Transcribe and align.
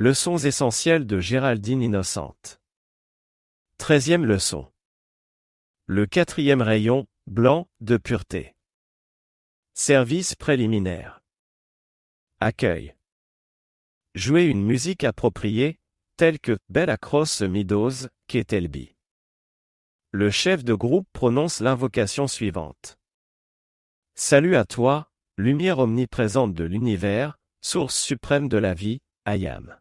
Leçons 0.00 0.36
essentielles 0.36 1.08
de 1.08 1.18
Géraldine 1.18 1.82
Innocente. 1.82 2.60
Treizième 3.78 4.24
leçon. 4.24 4.70
Le 5.86 6.06
quatrième 6.06 6.62
rayon, 6.62 7.08
blanc, 7.26 7.68
de 7.80 7.96
pureté. 7.96 8.54
Service 9.74 10.36
préliminaire. 10.36 11.20
Accueil. 12.38 12.94
Jouer 14.14 14.44
une 14.44 14.64
musique 14.64 15.02
appropriée, 15.02 15.80
telle 16.16 16.38
que 16.38 16.56
Belle 16.68 16.90
Across 16.90 17.42
Meadows, 17.42 18.06
Ketelby. 18.28 18.94
Le 20.12 20.30
chef 20.30 20.62
de 20.62 20.74
groupe 20.74 21.08
prononce 21.12 21.58
l'invocation 21.58 22.28
suivante. 22.28 23.00
Salut 24.14 24.54
à 24.54 24.64
toi, 24.64 25.10
lumière 25.36 25.80
omniprésente 25.80 26.54
de 26.54 26.62
l'univers, 26.62 27.36
source 27.62 27.98
suprême 27.98 28.48
de 28.48 28.58
la 28.58 28.74
vie, 28.74 29.00
Ayam. 29.24 29.76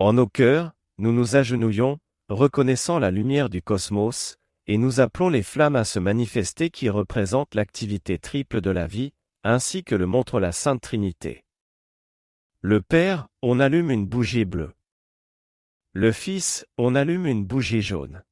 En 0.00 0.12
nos 0.12 0.28
cœurs, 0.28 0.72
nous 0.98 1.12
nous 1.12 1.34
agenouillons, 1.34 1.98
reconnaissant 2.28 3.00
la 3.00 3.10
lumière 3.10 3.48
du 3.48 3.62
cosmos, 3.62 4.36
et 4.68 4.78
nous 4.78 5.00
appelons 5.00 5.28
les 5.28 5.42
flammes 5.42 5.74
à 5.74 5.84
se 5.84 5.98
manifester 5.98 6.70
qui 6.70 6.88
représentent 6.88 7.56
l'activité 7.56 8.18
triple 8.18 8.60
de 8.60 8.70
la 8.70 8.86
vie, 8.86 9.12
ainsi 9.42 9.82
que 9.82 9.96
le 9.96 10.06
montre 10.06 10.38
la 10.38 10.52
Sainte 10.52 10.82
Trinité. 10.82 11.44
Le 12.60 12.80
Père, 12.80 13.28
on 13.42 13.58
allume 13.58 13.90
une 13.90 14.06
bougie 14.06 14.44
bleue. 14.44 14.72
Le 15.94 16.12
Fils, 16.12 16.64
on 16.76 16.94
allume 16.94 17.26
une 17.26 17.44
bougie 17.44 17.82
jaune. 17.82 18.22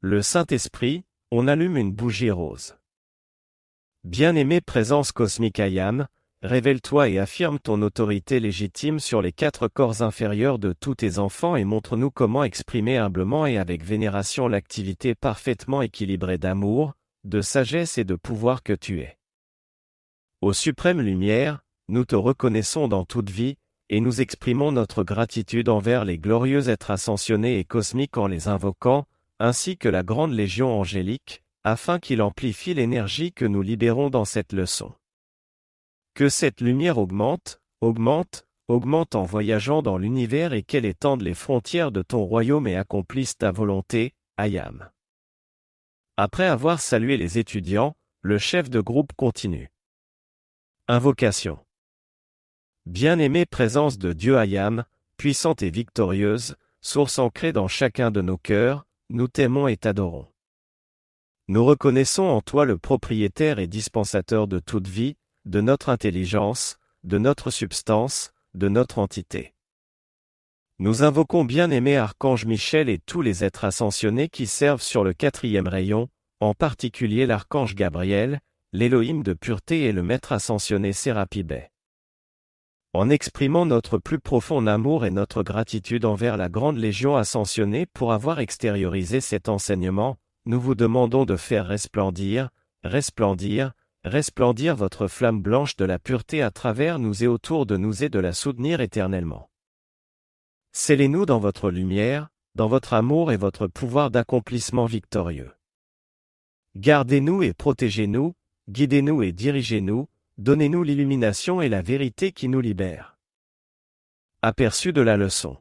Le 0.00 0.22
Saint-Esprit, 0.22 1.04
on 1.30 1.48
allume 1.48 1.76
une 1.76 1.92
bougie 1.92 2.30
rose. 2.30 2.76
Bien-aimée 4.04 4.60
présence 4.60 5.12
cosmique 5.12 5.58
Ayam, 5.58 6.06
révèle-toi 6.46 7.08
et 7.10 7.18
affirme 7.18 7.58
ton 7.58 7.82
autorité 7.82 8.40
légitime 8.40 9.00
sur 9.00 9.20
les 9.20 9.32
quatre 9.32 9.68
corps 9.68 10.02
inférieurs 10.02 10.58
de 10.58 10.72
tous 10.72 10.94
tes 10.94 11.18
enfants 11.18 11.56
et 11.56 11.64
montre-nous 11.64 12.10
comment 12.10 12.44
exprimer 12.44 12.96
humblement 12.96 13.46
et 13.46 13.58
avec 13.58 13.84
vénération 13.84 14.48
l'activité 14.48 15.14
parfaitement 15.14 15.82
équilibrée 15.82 16.38
d'amour, 16.38 16.94
de 17.24 17.40
sagesse 17.40 17.98
et 17.98 18.04
de 18.04 18.14
pouvoir 18.14 18.62
que 18.62 18.72
tu 18.72 19.00
es. 19.00 19.18
Ô 20.40 20.52
suprême 20.52 21.00
lumière, 21.00 21.60
nous 21.88 22.04
te 22.04 22.16
reconnaissons 22.16 22.88
dans 22.88 23.04
toute 23.04 23.30
vie, 23.30 23.56
et 23.88 24.00
nous 24.00 24.20
exprimons 24.20 24.72
notre 24.72 25.04
gratitude 25.04 25.68
envers 25.68 26.04
les 26.04 26.18
glorieux 26.18 26.68
êtres 26.68 26.90
ascensionnés 26.90 27.58
et 27.58 27.64
cosmiques 27.64 28.16
en 28.16 28.26
les 28.26 28.48
invoquant, 28.48 29.06
ainsi 29.38 29.76
que 29.76 29.88
la 29.88 30.02
grande 30.02 30.32
légion 30.32 30.78
angélique, 30.78 31.42
afin 31.64 31.98
qu'il 31.98 32.22
amplifie 32.22 32.74
l'énergie 32.74 33.32
que 33.32 33.44
nous 33.44 33.62
libérons 33.62 34.10
dans 34.10 34.24
cette 34.24 34.52
leçon. 34.52 34.92
Que 36.16 36.30
cette 36.30 36.62
lumière 36.62 36.96
augmente, 36.96 37.60
augmente, 37.82 38.46
augmente 38.68 39.14
en 39.14 39.24
voyageant 39.24 39.82
dans 39.82 39.98
l'univers 39.98 40.54
et 40.54 40.62
qu'elle 40.62 40.86
étende 40.86 41.20
les 41.20 41.34
frontières 41.34 41.92
de 41.92 42.00
ton 42.00 42.24
royaume 42.24 42.66
et 42.66 42.74
accomplisse 42.74 43.36
ta 43.36 43.50
volonté, 43.50 44.14
Ayam. 44.38 44.88
Après 46.16 46.46
avoir 46.46 46.80
salué 46.80 47.18
les 47.18 47.36
étudiants, 47.36 47.94
le 48.22 48.38
chef 48.38 48.70
de 48.70 48.80
groupe 48.80 49.12
continue. 49.14 49.70
Invocation. 50.88 51.58
Bien-aimée 52.86 53.44
présence 53.44 53.98
de 53.98 54.14
Dieu 54.14 54.38
Ayam, 54.38 54.86
puissante 55.18 55.62
et 55.62 55.70
victorieuse, 55.70 56.56
source 56.80 57.18
ancrée 57.18 57.52
dans 57.52 57.68
chacun 57.68 58.10
de 58.10 58.22
nos 58.22 58.38
cœurs, 58.38 58.86
nous 59.10 59.28
t'aimons 59.28 59.68
et 59.68 59.76
t'adorons. 59.76 60.28
Nous 61.48 61.62
reconnaissons 61.62 62.22
en 62.22 62.40
toi 62.40 62.64
le 62.64 62.78
propriétaire 62.78 63.58
et 63.58 63.66
dispensateur 63.66 64.48
de 64.48 64.60
toute 64.60 64.88
vie, 64.88 65.18
de 65.46 65.60
notre 65.60 65.88
intelligence, 65.88 66.76
de 67.04 67.18
notre 67.18 67.50
substance, 67.50 68.32
de 68.54 68.68
notre 68.68 68.98
entité. 68.98 69.54
Nous 70.80 71.04
invoquons 71.04 71.44
bien-aimé 71.44 71.96
Archange 71.96 72.44
Michel 72.44 72.88
et 72.88 72.98
tous 72.98 73.22
les 73.22 73.44
êtres 73.44 73.64
ascensionnés 73.64 74.28
qui 74.28 74.46
servent 74.46 74.82
sur 74.82 75.04
le 75.04 75.12
quatrième 75.12 75.68
rayon, 75.68 76.08
en 76.40 76.52
particulier 76.52 77.26
l'Archange 77.26 77.76
Gabriel, 77.76 78.40
l'Élohim 78.72 79.22
de 79.22 79.32
pureté 79.34 79.84
et 79.84 79.92
le 79.92 80.02
Maître 80.02 80.32
ascensionné 80.32 80.92
Sérapibet. 80.92 81.70
En 82.92 83.08
exprimant 83.08 83.66
notre 83.66 83.98
plus 83.98 84.18
profond 84.18 84.66
amour 84.66 85.06
et 85.06 85.10
notre 85.10 85.42
gratitude 85.42 86.04
envers 86.04 86.36
la 86.36 86.48
grande 86.48 86.76
Légion 86.76 87.16
ascensionnée 87.16 87.86
pour 87.86 88.12
avoir 88.12 88.40
extériorisé 88.40 89.20
cet 89.20 89.48
enseignement, 89.48 90.16
nous 90.44 90.60
vous 90.60 90.74
demandons 90.74 91.24
de 91.24 91.36
faire 91.36 91.66
resplendir, 91.66 92.50
resplendir, 92.82 93.72
resplendir 94.06 94.76
votre 94.76 95.08
flamme 95.08 95.42
blanche 95.42 95.76
de 95.76 95.84
la 95.84 95.98
pureté 95.98 96.40
à 96.40 96.52
travers 96.52 97.00
nous 97.00 97.24
et 97.24 97.26
autour 97.26 97.66
de 97.66 97.76
nous 97.76 98.04
et 98.04 98.08
de 98.08 98.20
la 98.20 98.32
soutenir 98.32 98.80
éternellement. 98.80 99.50
Scellez-nous 100.72 101.26
dans 101.26 101.40
votre 101.40 101.70
lumière, 101.70 102.28
dans 102.54 102.68
votre 102.68 102.94
amour 102.94 103.32
et 103.32 103.36
votre 103.36 103.66
pouvoir 103.66 104.12
d'accomplissement 104.12 104.86
victorieux. 104.86 105.50
Gardez-nous 106.76 107.42
et 107.42 107.52
protégez-nous, 107.52 108.34
guidez-nous 108.68 109.22
et 109.22 109.32
dirigez-nous, 109.32 110.08
donnez-nous 110.38 110.84
l'illumination 110.84 111.60
et 111.60 111.68
la 111.68 111.82
vérité 111.82 112.30
qui 112.30 112.48
nous 112.48 112.60
libèrent. 112.60 113.18
Aperçu 114.42 114.92
de 114.92 115.00
la 115.00 115.16
leçon. 115.16 115.56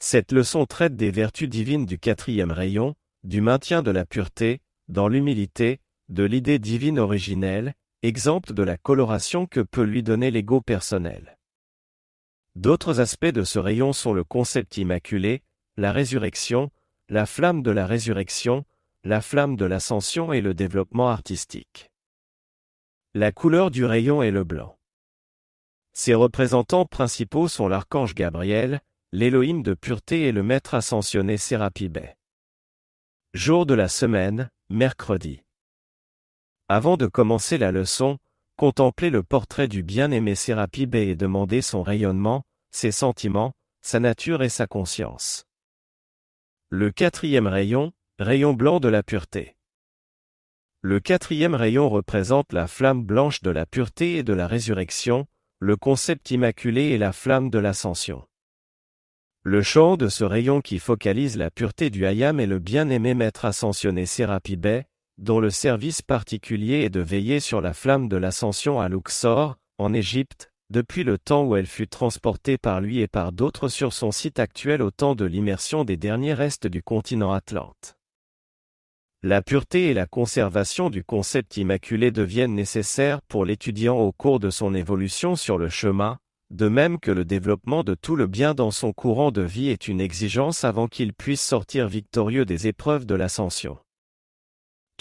Cette 0.00 0.32
leçon 0.32 0.66
traite 0.66 0.96
des 0.96 1.12
vertus 1.12 1.48
divines 1.48 1.86
du 1.86 1.98
quatrième 1.98 2.50
rayon, 2.50 2.96
du 3.22 3.40
maintien 3.40 3.82
de 3.82 3.92
la 3.92 4.04
pureté, 4.04 4.60
dans 4.88 5.06
l'humilité, 5.06 5.80
de 6.12 6.24
l'idée 6.24 6.58
divine 6.58 6.98
originelle, 6.98 7.74
exemple 8.02 8.52
de 8.52 8.62
la 8.62 8.76
coloration 8.76 9.46
que 9.46 9.60
peut 9.60 9.82
lui 9.82 10.02
donner 10.02 10.30
l'ego 10.30 10.60
personnel. 10.60 11.38
D'autres 12.54 13.00
aspects 13.00 13.24
de 13.24 13.44
ce 13.44 13.58
rayon 13.58 13.94
sont 13.94 14.12
le 14.12 14.22
concept 14.22 14.76
immaculé, 14.76 15.42
la 15.78 15.90
résurrection, 15.90 16.70
la 17.08 17.24
flamme 17.24 17.62
de 17.62 17.70
la 17.70 17.86
résurrection, 17.86 18.66
la 19.04 19.22
flamme 19.22 19.56
de 19.56 19.64
l'ascension 19.64 20.34
et 20.34 20.42
le 20.42 20.52
développement 20.52 21.08
artistique. 21.08 21.90
La 23.14 23.32
couleur 23.32 23.70
du 23.70 23.86
rayon 23.86 24.22
est 24.22 24.30
le 24.30 24.44
blanc. 24.44 24.78
Ses 25.94 26.14
représentants 26.14 26.84
principaux 26.84 27.48
sont 27.48 27.68
l'archange 27.68 28.14
Gabriel, 28.14 28.80
l'Élohim 29.12 29.62
de 29.62 29.72
pureté 29.72 30.22
et 30.22 30.32
le 30.32 30.42
maître 30.42 30.74
ascensionné 30.74 31.38
Sérapibet. 31.38 32.16
Jour 33.32 33.64
de 33.64 33.72
la 33.72 33.88
semaine, 33.88 34.50
mercredi. 34.68 35.42
Avant 36.74 36.96
de 36.96 37.06
commencer 37.06 37.58
la 37.58 37.70
leçon, 37.70 38.16
contemplez 38.56 39.10
le 39.10 39.22
portrait 39.22 39.68
du 39.68 39.82
bien-aimé 39.82 40.34
Sérapibé 40.34 41.08
et 41.08 41.16
demandez 41.16 41.60
son 41.60 41.82
rayonnement, 41.82 42.44
ses 42.70 42.92
sentiments, 42.92 43.52
sa 43.82 44.00
nature 44.00 44.42
et 44.42 44.48
sa 44.48 44.66
conscience. 44.66 45.44
Le 46.70 46.90
quatrième 46.90 47.46
rayon, 47.46 47.92
rayon 48.18 48.54
blanc 48.54 48.80
de 48.80 48.88
la 48.88 49.02
pureté. 49.02 49.54
Le 50.80 50.98
quatrième 50.98 51.54
rayon 51.54 51.90
représente 51.90 52.54
la 52.54 52.66
flamme 52.66 53.04
blanche 53.04 53.42
de 53.42 53.50
la 53.50 53.66
pureté 53.66 54.16
et 54.16 54.22
de 54.22 54.32
la 54.32 54.46
résurrection, 54.46 55.26
le 55.58 55.76
concept 55.76 56.30
immaculé 56.30 56.84
et 56.84 56.96
la 56.96 57.12
flamme 57.12 57.50
de 57.50 57.58
l'ascension. 57.58 58.26
Le 59.42 59.60
champ 59.60 59.98
de 59.98 60.08
ce 60.08 60.24
rayon 60.24 60.62
qui 60.62 60.78
focalise 60.78 61.36
la 61.36 61.50
pureté 61.50 61.90
du 61.90 62.06
Hayam 62.06 62.40
est 62.40 62.46
le 62.46 62.60
bien-aimé 62.60 63.12
maître 63.12 63.44
ascensionné 63.44 64.06
Sérapibé, 64.06 64.86
dont 65.18 65.40
le 65.40 65.50
service 65.50 66.02
particulier 66.02 66.84
est 66.84 66.90
de 66.90 67.00
veiller 67.00 67.40
sur 67.40 67.60
la 67.60 67.72
flamme 67.72 68.08
de 68.08 68.16
l'ascension 68.16 68.80
à 68.80 68.88
Luxor, 68.88 69.56
en 69.78 69.92
Égypte, 69.92 70.50
depuis 70.70 71.04
le 71.04 71.18
temps 71.18 71.44
où 71.44 71.54
elle 71.54 71.66
fut 71.66 71.86
transportée 71.86 72.56
par 72.56 72.80
lui 72.80 73.00
et 73.00 73.08
par 73.08 73.32
d'autres 73.32 73.68
sur 73.68 73.92
son 73.92 74.10
site 74.10 74.38
actuel 74.38 74.80
au 74.80 74.90
temps 74.90 75.14
de 75.14 75.24
l'immersion 75.24 75.84
des 75.84 75.96
derniers 75.96 76.34
restes 76.34 76.66
du 76.66 76.82
continent 76.82 77.32
Atlante. 77.32 77.96
La 79.22 79.42
pureté 79.42 79.90
et 79.90 79.94
la 79.94 80.06
conservation 80.06 80.90
du 80.90 81.04
concept 81.04 81.56
immaculé 81.56 82.10
deviennent 82.10 82.54
nécessaires 82.54 83.22
pour 83.22 83.44
l'étudiant 83.44 83.96
au 83.96 84.10
cours 84.10 84.40
de 84.40 84.50
son 84.50 84.74
évolution 84.74 85.36
sur 85.36 85.58
le 85.58 85.68
chemin, 85.68 86.18
de 86.50 86.68
même 86.68 86.98
que 86.98 87.10
le 87.10 87.24
développement 87.24 87.84
de 87.84 87.94
tout 87.94 88.16
le 88.16 88.26
bien 88.26 88.52
dans 88.52 88.70
son 88.70 88.92
courant 88.92 89.30
de 89.30 89.42
vie 89.42 89.68
est 89.68 89.86
une 89.86 90.00
exigence 90.00 90.64
avant 90.64 90.88
qu'il 90.88 91.12
puisse 91.12 91.40
sortir 91.40 91.86
victorieux 91.86 92.44
des 92.44 92.66
épreuves 92.66 93.06
de 93.06 93.14
l'ascension. 93.14 93.78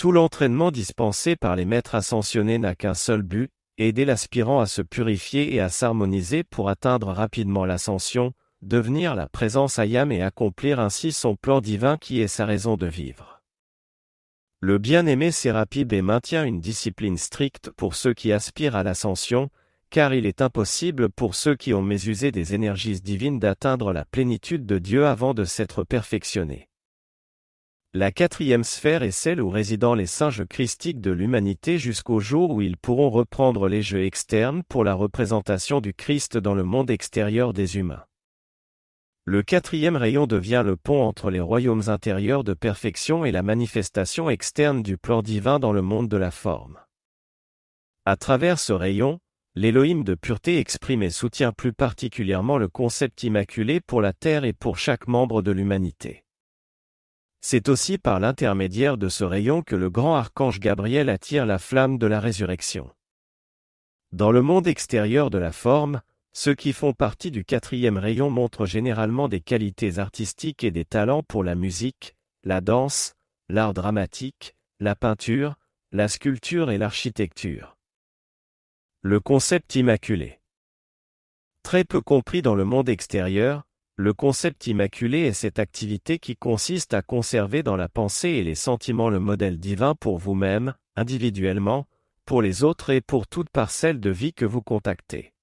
Tout 0.01 0.11
l'entraînement 0.11 0.71
dispensé 0.71 1.35
par 1.35 1.55
les 1.55 1.63
maîtres 1.63 1.93
ascensionnés 1.93 2.57
n'a 2.57 2.73
qu'un 2.73 2.95
seul 2.95 3.21
but, 3.21 3.51
aider 3.77 4.03
l'aspirant 4.03 4.59
à 4.59 4.65
se 4.65 4.81
purifier 4.81 5.53
et 5.53 5.59
à 5.59 5.69
s'harmoniser 5.69 6.43
pour 6.43 6.69
atteindre 6.69 7.09
rapidement 7.09 7.65
l'ascension, 7.65 8.33
devenir 8.63 9.13
la 9.13 9.29
présence 9.29 9.77
ayam 9.77 10.11
et 10.11 10.23
accomplir 10.23 10.79
ainsi 10.79 11.11
son 11.11 11.35
plan 11.35 11.61
divin 11.61 11.97
qui 11.97 12.19
est 12.19 12.27
sa 12.27 12.47
raison 12.47 12.77
de 12.77 12.87
vivre. 12.87 13.43
Le 14.59 14.79
bien-aimé 14.79 15.29
Sérapibé 15.29 16.01
maintient 16.01 16.45
une 16.45 16.61
discipline 16.61 17.17
stricte 17.17 17.69
pour 17.69 17.93
ceux 17.93 18.15
qui 18.15 18.31
aspirent 18.31 18.75
à 18.75 18.81
l'ascension, 18.81 19.51
car 19.91 20.15
il 20.15 20.25
est 20.25 20.41
impossible 20.41 21.11
pour 21.11 21.35
ceux 21.35 21.55
qui 21.55 21.75
ont 21.75 21.83
mésusé 21.83 22.31
des 22.31 22.55
énergies 22.55 23.01
divines 23.01 23.37
d'atteindre 23.37 23.93
la 23.93 24.05
plénitude 24.05 24.65
de 24.65 24.79
Dieu 24.79 25.05
avant 25.05 25.35
de 25.35 25.43
s'être 25.43 25.83
perfectionnés. 25.83 26.70
La 27.93 28.09
quatrième 28.13 28.63
sphère 28.63 29.03
est 29.03 29.11
celle 29.11 29.41
où 29.41 29.49
résident 29.49 29.95
les 29.95 30.05
singes 30.05 30.45
christiques 30.45 31.01
de 31.01 31.11
l'humanité 31.11 31.77
jusqu'au 31.77 32.21
jour 32.21 32.51
où 32.51 32.61
ils 32.61 32.77
pourront 32.77 33.09
reprendre 33.09 33.67
les 33.67 33.81
jeux 33.81 34.05
externes 34.05 34.63
pour 34.69 34.85
la 34.85 34.93
représentation 34.93 35.81
du 35.81 35.93
Christ 35.93 36.37
dans 36.37 36.53
le 36.53 36.63
monde 36.63 36.89
extérieur 36.89 37.51
des 37.51 37.75
humains. 37.75 38.05
Le 39.25 39.43
quatrième 39.43 39.97
rayon 39.97 40.25
devient 40.25 40.63
le 40.65 40.77
pont 40.77 41.03
entre 41.03 41.29
les 41.29 41.41
royaumes 41.41 41.89
intérieurs 41.89 42.45
de 42.45 42.53
perfection 42.53 43.25
et 43.25 43.31
la 43.33 43.43
manifestation 43.43 44.29
externe 44.29 44.83
du 44.83 44.97
plan 44.97 45.21
divin 45.21 45.59
dans 45.59 45.73
le 45.73 45.81
monde 45.81 46.07
de 46.07 46.15
la 46.15 46.31
forme. 46.31 46.79
À 48.05 48.15
travers 48.15 48.57
ce 48.57 48.71
rayon, 48.71 49.19
l'Élohim 49.53 50.05
de 50.05 50.15
pureté 50.15 50.59
exprime 50.59 51.03
et 51.03 51.09
soutient 51.09 51.51
plus 51.51 51.73
particulièrement 51.73 52.57
le 52.57 52.69
concept 52.69 53.23
immaculé 53.23 53.81
pour 53.81 53.99
la 53.99 54.13
terre 54.13 54.45
et 54.45 54.53
pour 54.53 54.77
chaque 54.77 55.07
membre 55.07 55.41
de 55.41 55.51
l'humanité. 55.51 56.20
C'est 57.41 57.69
aussi 57.69 57.97
par 57.97 58.19
l'intermédiaire 58.19 58.97
de 58.97 59.09
ce 59.09 59.23
rayon 59.23 59.63
que 59.63 59.75
le 59.75 59.89
grand 59.89 60.15
archange 60.15 60.59
Gabriel 60.59 61.09
attire 61.09 61.47
la 61.47 61.57
flamme 61.57 61.97
de 61.97 62.05
la 62.05 62.19
résurrection. 62.19 62.89
Dans 64.11 64.31
le 64.31 64.43
monde 64.43 64.67
extérieur 64.67 65.31
de 65.31 65.39
la 65.39 65.51
forme, 65.51 66.01
ceux 66.33 66.53
qui 66.53 66.71
font 66.71 66.93
partie 66.93 67.31
du 67.31 67.43
quatrième 67.43 67.97
rayon 67.97 68.29
montrent 68.29 68.65
généralement 68.65 69.27
des 69.27 69.41
qualités 69.41 69.97
artistiques 69.97 70.63
et 70.63 70.71
des 70.71 70.85
talents 70.85 71.23
pour 71.23 71.43
la 71.43 71.55
musique, 71.55 72.15
la 72.43 72.61
danse, 72.61 73.15
l'art 73.49 73.73
dramatique, 73.73 74.55
la 74.79 74.95
peinture, 74.95 75.55
la 75.91 76.07
sculpture 76.07 76.71
et 76.71 76.77
l'architecture. 76.77 77.75
Le 79.01 79.19
concept 79.19 79.75
immaculé. 79.75 80.39
Très 81.63 81.83
peu 81.83 82.01
compris 82.01 82.41
dans 82.41 82.55
le 82.55 82.65
monde 82.65 82.87
extérieur, 82.87 83.63
le 84.01 84.13
concept 84.13 84.65
immaculé 84.65 85.19
est 85.19 85.33
cette 85.33 85.59
activité 85.59 86.17
qui 86.17 86.35
consiste 86.35 86.95
à 86.95 87.03
conserver 87.03 87.61
dans 87.61 87.75
la 87.75 87.87
pensée 87.87 88.29
et 88.29 88.43
les 88.43 88.55
sentiments 88.55 89.09
le 89.09 89.19
modèle 89.19 89.59
divin 89.59 89.93
pour 89.93 90.17
vous-même, 90.17 90.73
individuellement, 90.95 91.85
pour 92.25 92.41
les 92.41 92.63
autres 92.63 92.89
et 92.89 93.01
pour 93.01 93.27
toute 93.27 93.51
parcelle 93.51 93.99
de 93.99 94.09
vie 94.09 94.33
que 94.33 94.43
vous 94.45 94.63
contactez. 94.63 95.33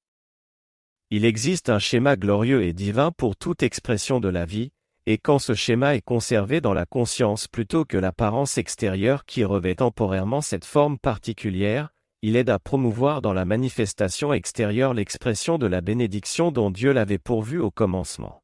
Il 1.11 1.25
existe 1.25 1.69
un 1.69 1.79
schéma 1.79 2.17
glorieux 2.17 2.65
et 2.65 2.73
divin 2.73 3.13
pour 3.13 3.37
toute 3.37 3.63
expression 3.63 4.19
de 4.19 4.29
la 4.29 4.45
vie, 4.45 4.73
et 5.07 5.19
quand 5.19 5.39
ce 5.39 5.55
schéma 5.55 5.95
est 5.95 6.03
conservé 6.03 6.61
dans 6.61 6.75
la 6.75 6.85
conscience 6.85 7.47
plutôt 7.47 7.85
que 7.85 7.97
l'apparence 7.97 8.59
extérieure 8.59 9.25
qui 9.25 9.45
revêt 9.45 9.77
temporairement 9.77 10.41
cette 10.41 10.65
forme 10.65 10.99
particulière, 10.99 11.91
il 12.23 12.35
aide 12.35 12.51
à 12.51 12.59
promouvoir 12.59 13.23
dans 13.23 13.33
la 13.33 13.45
manifestation 13.45 14.33
extérieure 14.33 14.95
l'expression 14.95 15.59
de 15.59 15.69
la 15.69 15.81
bénédiction 15.81 16.51
dont 16.51 16.73
Dieu 16.73 16.93
l'avait 16.93 17.19
pourvu 17.19 17.61
au 17.61 17.71
commencement. 17.71 18.43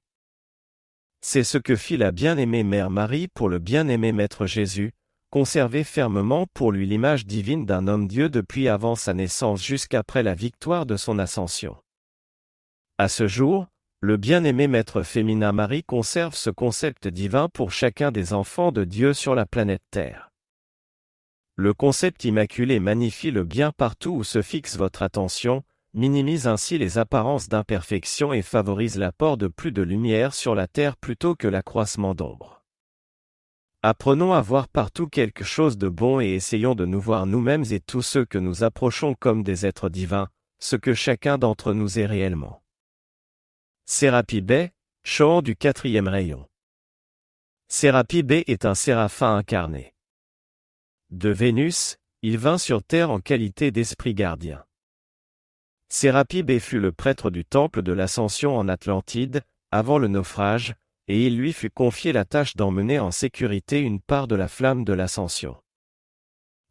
C'est 1.27 1.43
ce 1.43 1.57
que 1.57 1.75
fit 1.75 1.97
la 1.97 2.13
bien-aimée 2.13 2.65
Mère 2.65 2.91
Marie 2.91 3.29
pour 3.29 3.49
le 3.49 3.59
bien-aimé 3.59 4.13
Maître 4.13 4.45
Jésus, 4.45 4.93
conserver 5.31 5.83
fermement 5.83 6.47
pour 6.53 6.71
lui 6.71 6.87
l'image 6.87 7.25
divine 7.25 7.65
d'un 7.65 7.89
homme-dieu 7.89 8.29
depuis 8.29 8.69
avant 8.69 8.95
sa 8.95 9.15
naissance 9.15 9.65
jusqu'après 9.65 10.23
la 10.23 10.35
victoire 10.35 10.85
de 10.85 10.99
son 10.99 11.19
ascension. 11.19 11.79
À 12.99 13.09
ce 13.09 13.27
jour, 13.27 13.69
le 14.01 14.19
bien-aimé 14.19 14.69
Maître 14.69 15.03
féminin 15.03 15.53
Marie 15.53 15.83
conserve 15.83 16.35
ce 16.35 16.51
concept 16.51 17.09
divin 17.09 17.49
pour 17.49 17.73
chacun 17.73 18.13
des 18.13 18.35
enfants 18.35 18.71
de 18.71 18.85
Dieu 18.85 19.15
sur 19.15 19.35
la 19.35 19.47
planète 19.47 19.83
Terre. 19.91 20.31
Le 21.57 21.73
concept 21.73 22.25
immaculé 22.25 22.81
magnifie 22.81 23.31
le 23.31 23.45
bien 23.45 23.73
partout 23.75 24.11
où 24.11 24.25
se 24.25 24.43
fixe 24.43 24.77
votre 24.77 25.03
attention, 25.03 25.65
minimise 25.95 26.49
ainsi 26.49 26.77
les 26.77 26.99
apparences 26.99 27.49
d'imperfection 27.49 28.33
et 28.33 28.43
favorise 28.43 28.99
l'apport 28.99 29.37
de 29.37 29.47
plus 29.47 29.71
de 29.71 29.83
lumière 29.83 30.35
sur 30.35 30.55
la 30.55 30.67
terre 30.67 30.97
plutôt 30.97 31.37
que 31.37 31.47
l'accroissement 31.47 32.15
d'ombre. 32.15 32.65
Apprenons 33.83 34.33
à 34.33 34.41
voir 34.41 34.69
partout 34.69 35.07
quelque 35.07 35.45
chose 35.45 35.79
de 35.79 35.89
bon 35.89 36.21
et 36.21 36.31
essayons 36.35 36.75
de 36.75 36.85
nous 36.85 37.01
voir 37.01 37.27
nous-mêmes 37.27 37.65
et 37.71 37.81
tous 37.81 38.03
ceux 38.03 38.25
que 38.25 38.39
nous 38.39 38.65
approchons 38.65 39.15
comme 39.15 39.43
des 39.43 39.67
êtres 39.67 39.89
divins, 39.89 40.29
ce 40.59 40.75
que 40.75 40.95
chacun 40.95 41.39
d'entre 41.39 41.73
nous 41.73 41.99
est 41.99 42.07
réellement. 42.07 42.63
Sérapi 43.85 44.41
B, 44.41 44.53
chant 45.05 45.43
du 45.43 45.55
quatrième 45.55 46.09
rayon. 46.09 46.49
Sérapi 47.69 48.23
B 48.23 48.33
est 48.47 48.65
un 48.65 48.75
séraphin 48.75 49.37
incarné. 49.37 49.95
De 51.11 51.29
Vénus, 51.29 51.99
il 52.23 52.39
vint 52.39 52.59
sur 52.59 52.83
terre 52.83 53.11
en 53.11 53.21
qualité 53.21 53.71
d'esprit 53.71 54.15
gardien. 54.15 54.65
Sérapib 55.97 56.51
fut 56.59 56.81
le 56.81 56.91
prêtre 56.91 57.31
du 57.31 57.45
temple 57.45 57.81
de 57.81 57.93
l'Ascension 57.93 58.59
en 58.59 58.67
Atlantide, 58.67 59.43
avant 59.71 59.97
le 59.97 60.09
naufrage, 60.09 60.75
et 61.07 61.25
il 61.25 61.37
lui 61.37 61.53
fut 61.53 61.71
confié 61.71 62.13
la 62.13 62.25
tâche 62.25 62.57
d'emmener 62.57 62.99
en 62.99 63.13
sécurité 63.13 63.79
une 63.79 64.01
part 64.01 64.27
de 64.27 64.35
la 64.35 64.49
flamme 64.49 64.85
de 64.85 64.93
l'Ascension. 64.93 65.57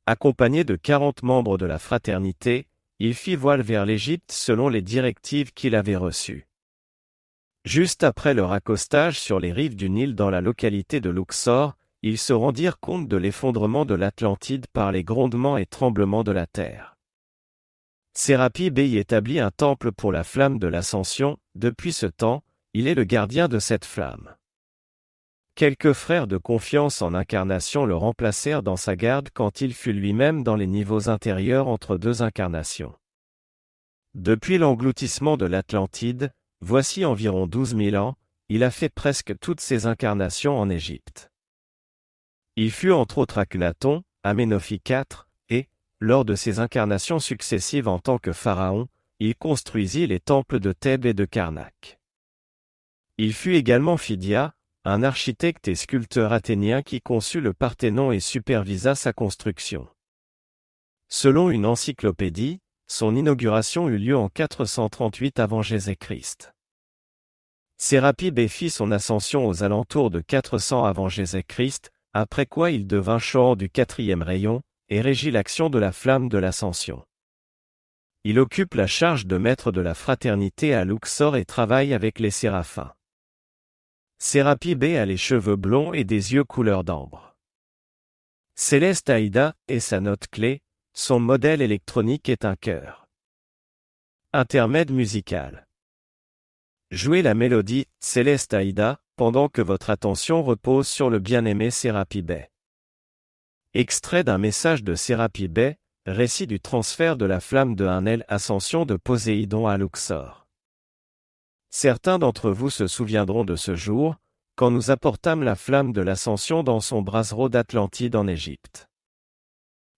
Accompagné 0.06 0.66
de 0.66 0.76
quarante 0.76 1.24
membres 1.24 1.58
de 1.58 1.66
la 1.66 1.80
fraternité, 1.80 2.68
il 3.00 3.14
fit 3.14 3.38
voile 3.38 3.62
vers 3.62 3.86
l'Égypte 3.86 4.34
selon 4.34 4.68
les 4.68 4.82
directives 4.82 5.54
qu'il 5.54 5.76
avait 5.76 5.96
reçues. 5.96 6.46
Juste 7.64 8.04
après 8.04 8.34
leur 8.34 8.52
accostage 8.52 9.18
sur 9.18 9.40
les 9.40 9.54
rives 9.54 9.78
du 9.78 9.90
Nil 9.90 10.16
dans 10.16 10.32
la 10.32 10.42
localité 10.42 11.00
de 11.00 11.10
Luxor, 11.10 11.78
ils 12.02 12.18
se 12.18 12.34
rendirent 12.34 12.82
compte 12.82 13.08
de 13.08 13.16
l'effondrement 13.16 13.86
de 13.86 13.96
l'Atlantide 13.96 14.68
par 14.74 14.92
les 14.92 15.06
grondements 15.06 15.56
et 15.56 15.66
tremblements 15.66 16.26
de 16.26 16.34
la 16.34 16.46
terre. 16.46 16.93
Sérapi 18.16 18.70
Bey 18.70 18.98
établit 18.98 19.40
un 19.40 19.50
temple 19.50 19.92
pour 19.92 20.12
la 20.12 20.24
flamme 20.24 20.60
de 20.60 20.68
l'ascension, 20.68 21.38
depuis 21.56 21.92
ce 21.92 22.06
temps, 22.06 22.44
il 22.74 22.88
est 22.88 22.94
le 22.94 23.06
gardien 23.06 23.48
de 23.48 23.58
cette 23.58 23.86
flamme. 23.86 24.36
Quelques 25.56 25.94
frères 25.94 26.28
de 26.28 26.38
confiance 26.38 27.02
en 27.02 27.14
incarnation 27.14 27.86
le 27.86 27.96
remplacèrent 27.96 28.64
dans 28.64 28.76
sa 28.76 28.96
garde 28.96 29.30
quand 29.34 29.62
il 29.62 29.74
fut 29.74 29.94
lui-même 29.94 30.44
dans 30.44 30.56
les 30.56 30.68
niveaux 30.68 31.10
intérieurs 31.10 31.68
entre 31.68 31.98
deux 31.98 32.22
incarnations. 32.22 32.96
Depuis 34.14 34.60
l'engloutissement 34.60 35.38
de 35.38 35.46
l'Atlantide, 35.46 36.32
voici 36.62 37.06
environ 37.06 37.48
douze 37.48 37.74
mille 37.74 37.98
ans, 37.98 38.16
il 38.48 38.64
a 38.64 38.70
fait 38.70 38.90
presque 38.90 39.38
toutes 39.40 39.62
ses 39.62 39.88
incarnations 39.88 40.58
en 40.60 40.70
Égypte. 40.70 41.32
Il 42.56 42.72
fut 42.72 42.92
entre 42.92 43.18
autres 43.18 43.40
Akhenaton, 43.40 44.04
Aménophie 44.24 44.82
IV, 44.88 45.26
lors 46.04 46.26
de 46.26 46.36
ses 46.36 46.60
incarnations 46.60 47.20
successives 47.20 47.88
en 47.88 47.98
tant 47.98 48.18
que 48.18 48.34
pharaon, 48.34 48.90
il 49.20 49.38
construisit 49.38 50.06
les 50.06 50.20
temples 50.20 50.60
de 50.60 50.74
Thèbes 50.74 51.06
et 51.06 51.14
de 51.14 51.24
Karnak. 51.24 51.98
Il 53.18 53.34
fut 53.34 53.56
également 53.56 53.96
Phidia, 53.96 54.54
un 54.84 55.02
architecte 55.02 55.70
et 55.70 55.76
sculpteur 55.76 56.34
athénien 56.34 56.82
qui 56.82 57.00
conçut 57.00 57.40
le 57.40 57.54
Parthénon 57.54 58.12
et 58.12 58.20
supervisa 58.20 58.96
sa 58.96 59.14
construction. 59.14 59.88
Selon 61.08 61.50
une 61.50 61.66
encyclopédie, 61.66 62.60
son 62.88 63.16
inauguration 63.16 63.88
eut 63.88 63.98
lieu 63.98 64.18
en 64.18 64.28
438 64.28 65.40
avant 65.40 65.62
Jésus-Christ. 65.62 66.54
Sérapib 67.78 68.46
fit 68.50 68.70
son 68.70 68.92
ascension 68.92 69.48
aux 69.48 69.64
alentours 69.64 70.10
de 70.10 70.20
400 70.20 70.84
avant 70.84 71.08
Jésus-Christ, 71.08 71.92
après 72.12 72.46
quoi 72.46 72.72
il 72.72 72.88
devint 72.88 73.20
chant 73.20 73.56
du 73.56 73.70
quatrième 73.70 74.22
rayon, 74.22 74.64
et 74.90 75.02
régit 75.02 75.32
l'action 75.32 75.70
de 75.70 75.80
la 75.80 75.92
flamme 75.92 76.30
de 76.30 76.38
l'ascension. 76.38 77.06
Il 78.24 78.40
occupe 78.40 78.76
la 78.76 78.88
charge 78.88 79.26
de 79.26 79.38
maître 79.38 79.72
de 79.72 79.82
la 79.82 79.94
fraternité 79.94 80.74
à 80.74 80.86
Luxor 80.86 81.36
et 81.36 81.46
travaille 81.46 81.94
avec 81.94 82.20
les 82.20 82.32
séraphins. 82.32 82.94
Sérapi 84.20 84.76
B 84.76 84.84
a 84.96 85.06
les 85.06 85.18
cheveux 85.18 85.58
blonds 85.58 85.94
et 85.94 86.06
des 86.06 86.34
yeux 86.34 86.46
couleur 86.46 86.86
d'ambre. 86.86 87.36
Céleste 88.56 89.10
Aïda 89.10 89.56
est 89.68 89.82
sa 89.82 90.00
note 90.00 90.28
clé, 90.28 90.62
son 90.94 91.20
modèle 91.20 91.62
électronique 91.62 92.30
est 92.30 92.46
un 92.46 92.56
cœur. 92.56 93.10
Intermède 94.32 94.92
musical. 94.92 95.68
Jouez 96.92 97.22
la 97.22 97.34
mélodie 97.34 97.88
Céleste 98.00 98.54
Aïda 98.54 99.02
pendant 99.16 99.50
que 99.50 99.62
votre 99.62 99.90
attention 99.90 100.44
repose 100.44 100.88
sur 100.88 101.10
le 101.10 101.20
bien-aimé 101.20 101.72
Sérapi 101.72 102.22
Extrait 103.76 104.24
d'un 104.24 104.38
message 104.38 104.84
de 104.84 104.94
Sérapi 104.94 105.50
récit 106.06 106.46
du 106.46 106.60
transfert 106.60 107.18
de 107.18 107.26
la 107.26 107.40
flamme 107.40 107.76
de 107.76 107.88
Hanel 107.88 108.24
Ascension 108.28 108.86
de 108.86 108.96
Poséidon 108.96 109.66
à 109.66 109.80
Luxor. 109.80 110.46
Certains 111.72 112.20
d'entre 112.20 112.52
vous 112.52 112.70
se 112.70 112.86
souviendront 112.86 113.44
de 113.44 113.56
ce 113.56 113.74
jour, 113.74 114.18
quand 114.56 114.70
nous 114.70 114.92
apportâmes 114.92 115.42
la 115.42 115.56
flamme 115.56 115.92
de 115.92 116.02
l'ascension 116.02 116.62
dans 116.62 116.82
son 116.82 117.02
brasero 117.02 117.50
d'Atlantide 117.50 118.16
en 118.16 118.28
Égypte. 118.28 118.90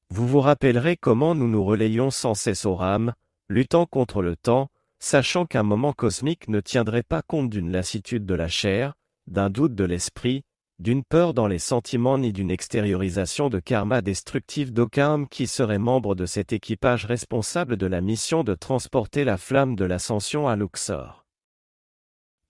Vous 0.10 0.26
vous 0.26 0.40
rappellerez 0.40 0.96
comment 0.96 1.36
nous 1.36 1.50
nous 1.50 1.66
relayions 1.66 2.12
sans 2.12 2.34
cesse 2.34 2.64
au 2.64 2.76
rame, 2.76 3.14
luttant 3.50 3.86
contre 3.88 4.22
le 4.22 4.38
temps, 4.38 4.70
sachant 5.00 5.46
qu'un 5.46 5.64
moment 5.64 5.92
cosmique 5.92 6.48
ne 6.48 6.62
tiendrait 6.62 7.04
pas 7.04 7.22
compte 7.24 7.50
d'une 7.50 7.74
lassitude 7.74 8.26
de 8.26 8.36
la 8.36 8.48
chair, 8.48 8.94
d'un 9.28 9.50
doute 9.50 9.76
de 9.76 9.84
l'esprit, 9.84 10.46
d'une 10.80 11.04
peur 11.04 11.34
dans 11.34 11.48
les 11.48 11.60
sentiments 11.60 12.18
ni 12.18 12.34
d'une 12.34 12.52
extériorisation 12.52 13.50
de 13.50 13.60
karma 13.60 14.02
destructif 14.02 14.74
d'aucun 14.74 15.26
qui 15.26 15.48
serait 15.48 15.80
membre 15.80 16.16
de 16.16 16.26
cet 16.26 16.52
équipage 16.52 17.06
responsable 17.06 17.78
de 17.78 17.86
la 17.86 18.02
mission 18.02 18.44
de 18.44 18.56
transporter 18.56 19.24
la 19.24 19.38
flamme 19.38 19.76
de 19.76 19.86
l'ascension 19.86 20.48
à 20.48 20.56
Luxor. 20.56 21.26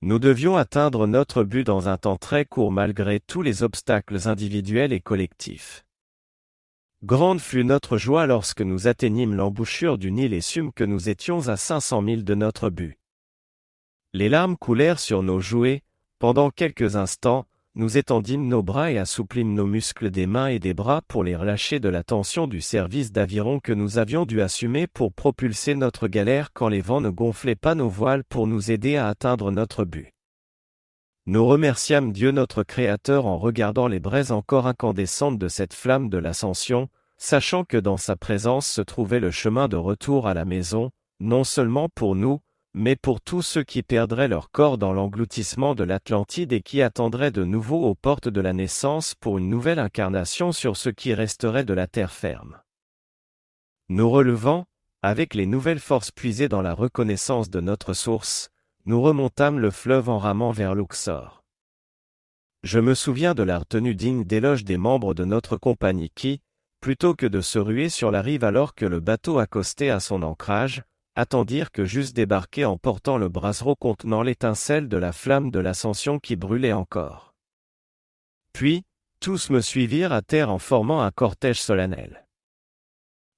Nous 0.02 0.20
devions 0.20 0.58
atteindre 0.58 1.08
notre 1.08 1.44
but 1.44 1.64
dans 1.64 1.88
un 1.88 1.98
temps 1.98 2.18
très 2.18 2.46
court 2.46 2.72
malgré 2.72 3.20
tous 3.20 3.42
les 3.42 3.64
obstacles 3.64 4.28
individuels 4.28 4.94
et 4.94 5.00
collectifs. 5.00 5.86
Grande 7.04 7.40
fut 7.40 7.64
notre 7.64 7.98
joie 7.98 8.26
lorsque 8.26 8.62
nous 8.62 8.88
atteignîmes 8.88 9.36
l'embouchure 9.36 10.00
du 10.00 10.12
Nil 10.12 10.34
et 10.34 10.42
sûmes 10.42 10.74
que 10.74 10.84
nous 10.84 11.10
étions 11.10 11.50
à 11.50 11.58
500 11.58 12.04
000 12.04 12.22
de 12.22 12.34
notre 12.34 12.72
but. 12.72 12.98
Les 14.14 14.30
larmes 14.30 14.58
coulèrent 14.58 15.00
sur 15.00 15.22
nos 15.22 15.40
jouets, 15.40 15.84
pendant 16.20 16.50
quelques 16.50 16.96
instants, 16.96 17.46
nous 17.76 17.98
étendîmes 17.98 18.48
nos 18.48 18.64
bras 18.64 18.92
et 18.92 18.98
assouplîmes 18.98 19.54
nos 19.54 19.66
muscles 19.66 20.10
des 20.10 20.28
mains 20.28 20.48
et 20.48 20.60
des 20.60 20.74
bras 20.74 21.02
pour 21.10 21.26
les 21.26 21.36
relâcher 21.36 21.82
de 21.82 21.90
la 21.90 22.04
tension 22.04 22.48
du 22.48 22.62
service 22.62 23.12
d'aviron 23.12 23.60
que 23.60 23.74
nous 23.74 23.98
avions 23.98 24.26
dû 24.26 24.42
assumer 24.42 24.88
pour 24.88 25.14
propulser 25.14 25.76
notre 25.76 26.08
galère 26.08 26.54
quand 26.54 26.70
les 26.70 26.80
vents 26.80 27.02
ne 27.02 27.10
gonflaient 27.10 27.56
pas 27.56 27.76
nos 27.76 27.90
voiles 27.90 28.24
pour 28.24 28.48
nous 28.48 28.72
aider 28.72 28.96
à 28.96 29.10
atteindre 29.10 29.52
notre 29.52 29.84
but. 29.84 30.14
Nous 31.26 31.46
remerciâmes 31.46 32.14
Dieu 32.14 32.32
notre 32.32 32.64
Créateur 32.64 33.26
en 33.26 33.38
regardant 33.38 33.90
les 33.90 34.00
braises 34.00 34.32
encore 34.32 34.68
incandescentes 34.68 35.38
de 35.38 35.50
cette 35.50 35.74
flamme 35.74 36.08
de 36.08 36.18
l'ascension, 36.18 36.88
sachant 37.18 37.66
que 37.66 37.78
dans 37.78 37.98
sa 37.98 38.16
présence 38.16 38.68
se 38.68 38.82
trouvait 38.82 39.20
le 39.20 39.32
chemin 39.32 39.68
de 39.68 39.76
retour 39.76 40.28
à 40.28 40.34
la 40.34 40.46
maison, 40.46 40.92
non 41.20 41.44
seulement 41.44 41.90
pour 41.90 42.16
nous, 42.16 42.40
mais 42.78 42.98
pour 42.98 43.22
tous 43.22 43.42
ceux 43.42 43.64
qui 43.64 43.84
perdraient 43.84 44.28
leur 44.28 44.52
corps 44.52 44.78
dans 44.78 44.92
l'engloutissement 44.92 45.76
de 45.76 45.86
l'Atlantide 45.86 46.52
et 46.52 46.62
qui 46.62 46.82
attendraient 46.82 47.32
de 47.32 47.46
nouveau 47.46 47.82
aux 47.86 47.96
portes 47.96 48.28
de 48.28 48.42
la 48.42 48.52
naissance 48.52 49.16
pour 49.16 49.38
une 49.38 49.50
nouvelle 49.50 49.80
incarnation 49.80 50.52
sur 50.52 50.76
ce 50.76 50.90
qui 50.90 51.14
resterait 51.14 51.64
de 51.64 51.74
la 51.74 51.88
terre 51.88 52.12
ferme. 52.12 52.60
Nous 53.88 54.10
relevant, 54.10 54.66
avec 55.02 55.36
les 55.36 55.46
nouvelles 55.46 55.80
forces 55.80 56.12
puisées 56.12 56.50
dans 56.50 56.62
la 56.62 56.74
reconnaissance 56.74 57.50
de 57.50 57.62
notre 57.62 57.94
source, 57.94 58.50
nous 58.86 59.02
remontâmes 59.02 59.60
le 59.60 59.72
fleuve 59.72 60.10
en 60.10 60.20
ramant 60.20 60.52
vers 60.52 60.76
Luxor. 60.76 61.46
Je 62.64 62.80
me 62.80 62.94
souviens 62.94 63.36
de 63.36 63.44
la 63.44 63.60
retenue 63.60 63.96
digne 63.96 64.26
d'éloge 64.26 64.66
des 64.66 64.78
membres 64.78 65.14
de 65.14 65.24
notre 65.24 65.56
compagnie 65.56 66.12
qui, 66.14 66.42
plutôt 66.82 67.16
que 67.16 67.26
de 67.26 67.40
se 67.40 67.58
ruer 67.58 67.88
sur 67.88 68.12
la 68.12 68.22
rive 68.22 68.44
alors 68.44 68.76
que 68.76 68.86
le 68.86 69.00
bateau 69.00 69.40
accostait 69.40 69.92
à 69.92 70.02
son 70.02 70.24
ancrage, 70.24 70.84
attendirent 71.16 71.72
que 71.72 71.86
j'eusse 71.86 72.14
débarqué 72.14 72.66
en 72.66 72.78
portant 72.78 73.18
le 73.18 73.30
brasero 73.30 73.76
contenant 73.76 74.22
l'étincelle 74.22 74.90
de 74.90 74.98
la 74.98 75.12
flamme 75.12 75.52
de 75.52 75.60
l'ascension 75.60 76.20
qui 76.20 76.36
brûlait 76.36 76.74
encore. 76.74 77.34
Puis, 78.54 78.84
tous 79.20 79.50
me 79.50 79.62
suivirent 79.62 80.12
à 80.12 80.22
terre 80.22 80.50
en 80.50 80.60
formant 80.60 81.02
un 81.02 81.12
cortège 81.12 81.60
solennel. 81.60 82.26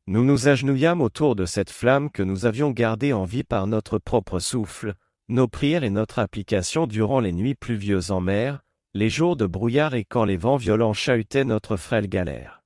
Nous 0.07 0.23
nous 0.23 0.47
agenouillâmes 0.47 1.01
autour 1.01 1.35
de 1.35 1.45
cette 1.45 1.69
flamme 1.69 2.09
que 2.09 2.23
nous 2.23 2.45
avions 2.45 2.71
gardée 2.71 3.13
en 3.13 3.25
vie 3.25 3.43
par 3.43 3.67
notre 3.67 3.99
propre 3.99 4.39
souffle, 4.39 4.95
nos 5.29 5.47
prières 5.47 5.83
et 5.83 5.89
notre 5.89 6.19
application 6.19 6.87
durant 6.87 7.19
les 7.19 7.33
nuits 7.33 7.55
pluvieuses 7.55 8.11
en 8.11 8.21
mer, 8.21 8.61
les 8.93 9.09
jours 9.09 9.35
de 9.35 9.45
brouillard 9.45 9.95
et 9.95 10.05
quand 10.05 10.23
les 10.23 10.37
vents 10.37 10.55
violents 10.55 10.93
chahutaient 10.93 11.43
notre 11.43 11.75
frêle 11.75 12.07
galère. 12.07 12.56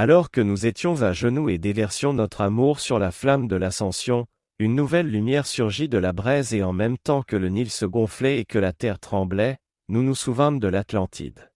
Alors 0.00 0.30
que 0.30 0.40
nous 0.40 0.64
étions 0.64 1.02
à 1.02 1.12
genoux 1.12 1.48
et 1.48 1.58
déversions 1.58 2.12
notre 2.12 2.42
amour 2.42 2.78
sur 2.78 3.00
la 3.00 3.10
flamme 3.10 3.48
de 3.48 3.56
l'ascension, 3.56 4.28
une 4.60 4.76
nouvelle 4.76 5.08
lumière 5.08 5.44
surgit 5.44 5.88
de 5.88 5.98
la 5.98 6.12
braise 6.12 6.54
et 6.54 6.62
en 6.62 6.72
même 6.72 6.96
temps 6.98 7.24
que 7.24 7.34
le 7.34 7.48
Nil 7.48 7.68
se 7.68 7.84
gonflait 7.84 8.38
et 8.38 8.44
que 8.44 8.60
la 8.60 8.72
terre 8.72 9.00
tremblait, 9.00 9.58
nous 9.88 10.04
nous 10.04 10.14
souvînmes 10.14 10.60
de 10.60 10.68
l'Atlantide. 10.68 11.50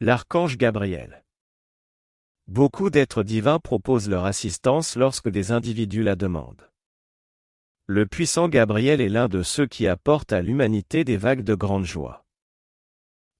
L'archange 0.00 0.58
Gabriel. 0.58 1.24
Beaucoup 2.48 2.90
d'êtres 2.90 3.22
divins 3.22 3.60
proposent 3.60 4.10
leur 4.10 4.24
assistance 4.24 4.96
lorsque 4.96 5.28
des 5.28 5.52
individus 5.52 6.02
la 6.02 6.16
demandent. 6.16 6.72
Le 7.86 8.04
puissant 8.04 8.48
Gabriel 8.48 9.00
est 9.00 9.08
l'un 9.08 9.28
de 9.28 9.44
ceux 9.44 9.66
qui 9.66 9.86
apportent 9.86 10.32
à 10.32 10.42
l'humanité 10.42 11.04
des 11.04 11.18
vagues 11.18 11.44
de 11.44 11.54
grande 11.54 11.84
joie. 11.84 12.26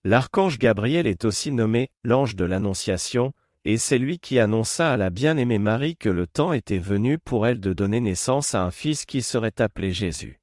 L'archange 0.05 0.61
Gabriel 0.61 1.09
est 1.09 1.25
aussi 1.25 1.51
nommé 1.51 1.91
l'ange 2.05 2.37
de 2.37 2.45
l'Annonciation, 2.45 3.33
et 3.65 3.79
c'est 3.79 3.99
lui 3.99 4.19
qui 4.19 4.39
annonça 4.39 4.93
à 4.93 4.97
la 4.97 5.11
bien-aimée 5.11 5.59
Marie 5.59 5.97
que 5.97 6.09
le 6.09 6.27
temps 6.27 6.53
était 6.53 6.79
venu 6.79 7.19
pour 7.19 7.47
elle 7.47 7.61
de 7.61 7.73
donner 7.73 8.01
naissance 8.01 8.55
à 8.55 8.63
un 8.63 8.71
fils 8.71 9.05
qui 9.05 9.23
serait 9.23 9.61
appelé 9.61 9.93
Jésus. 9.93 10.41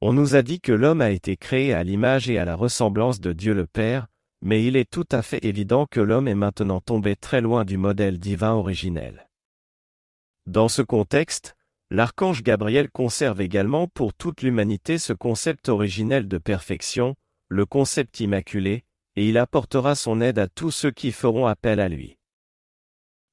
On 0.00 0.14
nous 0.14 0.34
a 0.34 0.42
dit 0.42 0.60
que 0.60 0.72
l'homme 0.72 1.02
a 1.02 1.10
été 1.10 1.36
créé 1.36 1.74
à 1.74 1.84
l'image 1.84 2.30
et 2.30 2.38
à 2.38 2.46
la 2.46 2.54
ressemblance 2.54 3.20
de 3.20 3.34
Dieu 3.34 3.52
le 3.52 3.66
Père, 3.66 4.06
mais 4.40 4.64
il 4.64 4.76
est 4.76 4.90
tout 4.90 5.06
à 5.10 5.20
fait 5.20 5.44
évident 5.44 5.84
que 5.84 6.00
l'homme 6.00 6.28
est 6.28 6.34
maintenant 6.34 6.80
tombé 6.80 7.16
très 7.16 7.42
loin 7.42 7.66
du 7.66 7.76
modèle 7.76 8.18
divin 8.18 8.52
originel. 8.52 9.28
Dans 10.46 10.68
ce 10.68 10.80
contexte, 10.80 11.54
l'archange 11.90 12.42
Gabriel 12.42 12.90
conserve 12.90 13.42
également 13.42 13.88
pour 13.88 14.14
toute 14.14 14.40
l'humanité 14.40 14.96
ce 14.96 15.12
concept 15.12 15.68
originel 15.68 16.28
de 16.28 16.38
perfection, 16.38 17.14
le 17.48 17.66
concept 17.66 18.20
immaculé, 18.20 18.84
et 19.16 19.28
il 19.28 19.38
apportera 19.38 19.94
son 19.94 20.20
aide 20.20 20.38
à 20.38 20.48
tous 20.48 20.70
ceux 20.70 20.90
qui 20.90 21.12
feront 21.12 21.46
appel 21.46 21.80
à 21.80 21.88
lui. 21.88 22.18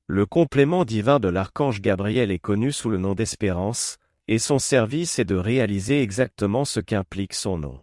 Le 0.08 0.26
complément 0.26 0.86
divin 0.86 1.20
de 1.20 1.28
l'archange 1.28 1.82
Gabriel 1.82 2.32
est 2.32 2.40
connu 2.40 2.72
sous 2.72 2.90
le 2.90 2.98
nom 2.98 3.14
d'espérance, 3.14 3.98
et 4.28 4.40
son 4.40 4.60
service 4.60 5.20
est 5.20 5.26
de 5.26 5.36
réaliser 5.36 6.02
exactement 6.02 6.66
ce 6.66 6.80
qu'implique 6.80 7.34
son 7.34 7.58
nom. 7.58 7.82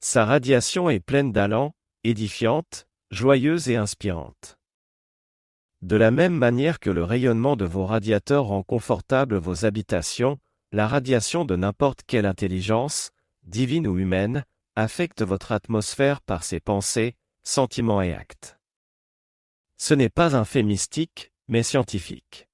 Sa 0.00 0.24
radiation 0.24 0.90
est 0.90 1.00
pleine 1.00 1.32
d'allant, 1.32 1.74
édifiante, 2.04 2.86
joyeuse 3.10 3.68
et 3.68 3.76
inspirante. 3.76 4.58
De 5.82 5.96
la 5.96 6.10
même 6.10 6.34
manière 6.34 6.80
que 6.80 6.90
le 6.90 7.04
rayonnement 7.04 7.56
de 7.56 7.64
vos 7.64 7.86
radiateurs 7.86 8.46
rend 8.46 8.62
confortable 8.62 9.36
vos 9.36 9.64
habitations, 9.64 10.38
la 10.72 10.88
radiation 10.88 11.44
de 11.44 11.54
n'importe 11.54 12.00
quelle 12.06 12.26
intelligence, 12.26 13.10
divine 13.44 13.86
ou 13.86 13.98
humaine, 13.98 14.44
affecte 14.76 15.22
votre 15.22 15.52
atmosphère 15.52 16.20
par 16.20 16.44
ses 16.44 16.60
pensées, 16.60 17.16
sentiments 17.42 18.02
et 18.02 18.12
actes. 18.12 18.58
Ce 19.78 19.94
n'est 19.94 20.10
pas 20.10 20.36
un 20.36 20.44
fait 20.44 20.62
mystique, 20.62 21.32
mais 21.48 21.62
scientifique. 21.62 22.48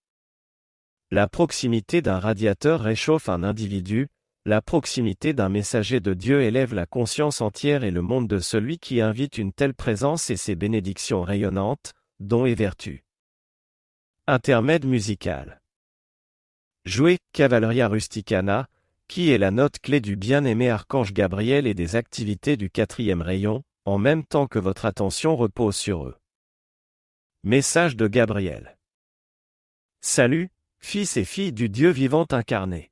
La 1.11 1.29
proximité 1.29 2.01
d'un 2.01 2.19
radiateur 2.19 2.81
réchauffe 2.81 3.29
un 3.29 3.43
individu, 3.43 4.09
la 4.45 4.63
proximité 4.63 5.35
d'un 5.35 5.49
messager 5.49 6.01
de 6.01 6.15
Dieu 6.15 6.43
élève 6.43 6.75
la 6.75 6.87
conscience 6.87 7.41
entière 7.41 7.85
et 7.85 7.91
le 7.91 8.03
monde 8.03 8.29
de 8.29 8.39
celui 8.39 8.79
qui 8.79 9.01
invite 9.01 9.39
une 9.39 9.53
telle 9.53 9.75
présence 9.75 10.31
et 10.31 10.37
ses 10.37 10.57
bénédictions 10.57 11.23
rayonnantes, 11.23 11.93
dons 12.19 12.47
et 12.47 12.55
vertus. 12.55 13.03
Intermède 14.27 14.87
musical. 14.87 15.61
Jouer 16.85 17.19
Cavalleria 17.33 17.89
Rusticana, 17.89 18.69
qui 19.13 19.31
est 19.31 19.37
la 19.37 19.51
note 19.51 19.79
clé 19.79 20.01
du 20.01 20.17
bien-aimé 20.17 20.71
archange 20.71 21.13
Gabriel 21.13 21.67
et 21.67 21.75
des 21.75 21.97
activités 21.97 22.57
du 22.57 22.71
quatrième 22.71 23.21
rayon, 23.21 23.63
en 23.85 23.99
même 23.99 24.25
temps 24.25 24.47
que 24.47 24.59
votre 24.59 24.87
attention 24.87 25.37
repose 25.37 25.77
sur 25.77 26.07
eux. 26.07 26.17
Message 27.45 27.95
de 27.95 28.07
Gabriel. 28.07 28.79
Salut, 30.01 30.49
fils 30.79 31.19
et 31.19 31.27
filles 31.27 31.53
du 31.53 31.69
Dieu 31.69 31.91
vivant 31.91 32.25
incarné. 32.31 32.91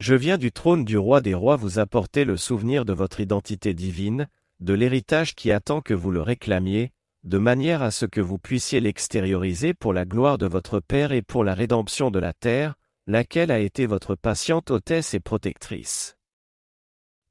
Je 0.00 0.14
viens 0.14 0.38
du 0.38 0.52
trône 0.52 0.86
du 0.86 0.96
roi 0.96 1.20
des 1.20 1.34
rois 1.34 1.56
vous 1.56 1.78
apporter 1.78 2.24
le 2.24 2.38
souvenir 2.38 2.86
de 2.86 2.94
votre 2.94 3.20
identité 3.20 3.74
divine, 3.74 4.26
de 4.60 4.72
l'héritage 4.72 5.34
qui 5.34 5.52
attend 5.52 5.82
que 5.82 5.92
vous 5.92 6.12
le 6.12 6.22
réclamiez, 6.22 6.92
de 7.24 7.36
manière 7.36 7.82
à 7.82 7.90
ce 7.90 8.06
que 8.06 8.22
vous 8.22 8.38
puissiez 8.38 8.80
l'extérioriser 8.80 9.74
pour 9.74 9.92
la 9.92 10.06
gloire 10.06 10.38
de 10.38 10.46
votre 10.46 10.80
Père 10.80 11.12
et 11.12 11.20
pour 11.20 11.44
la 11.44 11.52
rédemption 11.52 12.10
de 12.10 12.18
la 12.18 12.32
terre, 12.32 12.74
laquelle 13.06 13.50
a 13.50 13.58
été 13.58 13.86
votre 13.86 14.14
patiente 14.14 14.70
hôtesse 14.70 15.14
et 15.14 15.20
protectrice? 15.20 16.16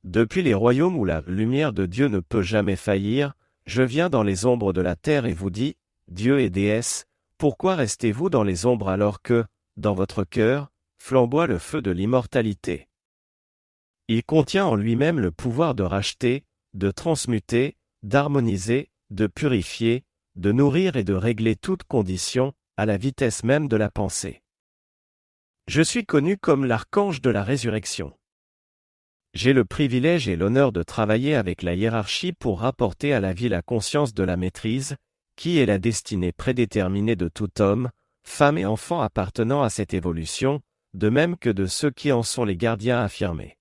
Depuis 0.03 0.43
les 0.43 0.53
royaumes 0.53 0.97
où 0.97 1.05
la 1.05 1.21
lumière 1.27 1.73
de 1.73 1.85
Dieu 1.85 2.07
ne 2.07 2.19
peut 2.19 2.41
jamais 2.41 2.75
faillir, 2.75 3.33
je 3.65 3.81
viens 3.81 4.09
dans 4.09 4.23
les 4.23 4.45
ombres 4.45 4.73
de 4.73 4.81
la 4.81 4.95
terre 4.95 5.25
et 5.25 5.33
vous 5.33 5.49
dis, 5.49 5.77
Dieu 6.09 6.41
et 6.41 6.49
déesse, 6.49 7.05
pourquoi 7.37 7.75
restez-vous 7.75 8.29
dans 8.29 8.43
les 8.43 8.65
ombres 8.65 8.89
alors 8.89 9.21
que, 9.21 9.45
dans 9.77 9.93
votre 9.93 10.23
cœur, 10.23 10.69
flamboie 10.97 11.47
le 11.47 11.57
feu 11.57 11.81
de 11.81 11.91
l'immortalité? 11.91 12.89
Il 14.09 14.23
contient 14.23 14.65
en 14.65 14.75
lui-même 14.75 15.19
le 15.19 15.31
pouvoir 15.31 15.75
de 15.75 15.83
racheter, 15.83 16.43
de 16.73 16.91
transmuter, 16.91 17.77
d'harmoniser, 18.03 18.91
de 19.09 19.27
purifier, 19.27 20.03
de 20.35 20.51
nourrir 20.51 20.97
et 20.97 21.03
de 21.03 21.13
régler 21.13 21.55
toutes 21.55 21.83
conditions, 21.83 22.53
à 22.75 22.85
la 22.85 22.97
vitesse 22.97 23.43
même 23.43 23.67
de 23.67 23.77
la 23.77 23.89
pensée. 23.89 24.42
Je 25.67 25.81
suis 25.81 26.05
connu 26.05 26.37
comme 26.37 26.65
l'archange 26.65 27.21
de 27.21 27.29
la 27.29 27.41
résurrection. 27.41 28.11
J'ai 29.33 29.53
le 29.53 29.63
privilège 29.63 30.27
et 30.27 30.35
l'honneur 30.35 30.73
de 30.73 30.83
travailler 30.83 31.35
avec 31.35 31.63
la 31.63 31.73
hiérarchie 31.73 32.33
pour 32.33 32.59
rapporter 32.59 33.13
à 33.13 33.21
la 33.21 33.31
vie 33.31 33.47
la 33.47 33.61
conscience 33.61 34.13
de 34.13 34.23
la 34.23 34.35
maîtrise, 34.35 34.97
qui 35.37 35.59
est 35.59 35.65
la 35.65 35.79
destinée 35.79 36.33
prédéterminée 36.33 37.15
de 37.15 37.29
tout 37.29 37.61
homme, 37.61 37.89
femme 38.23 38.57
et 38.57 38.65
enfant 38.65 38.99
appartenant 38.99 39.63
à 39.63 39.69
cette 39.69 39.93
évolution, 39.93 40.61
de 40.93 41.07
même 41.07 41.37
que 41.37 41.49
de 41.49 41.65
ceux 41.65 41.91
qui 41.91 42.11
en 42.11 42.23
sont 42.23 42.43
les 42.43 42.57
gardiens 42.57 43.01
affirmés. 43.01 43.57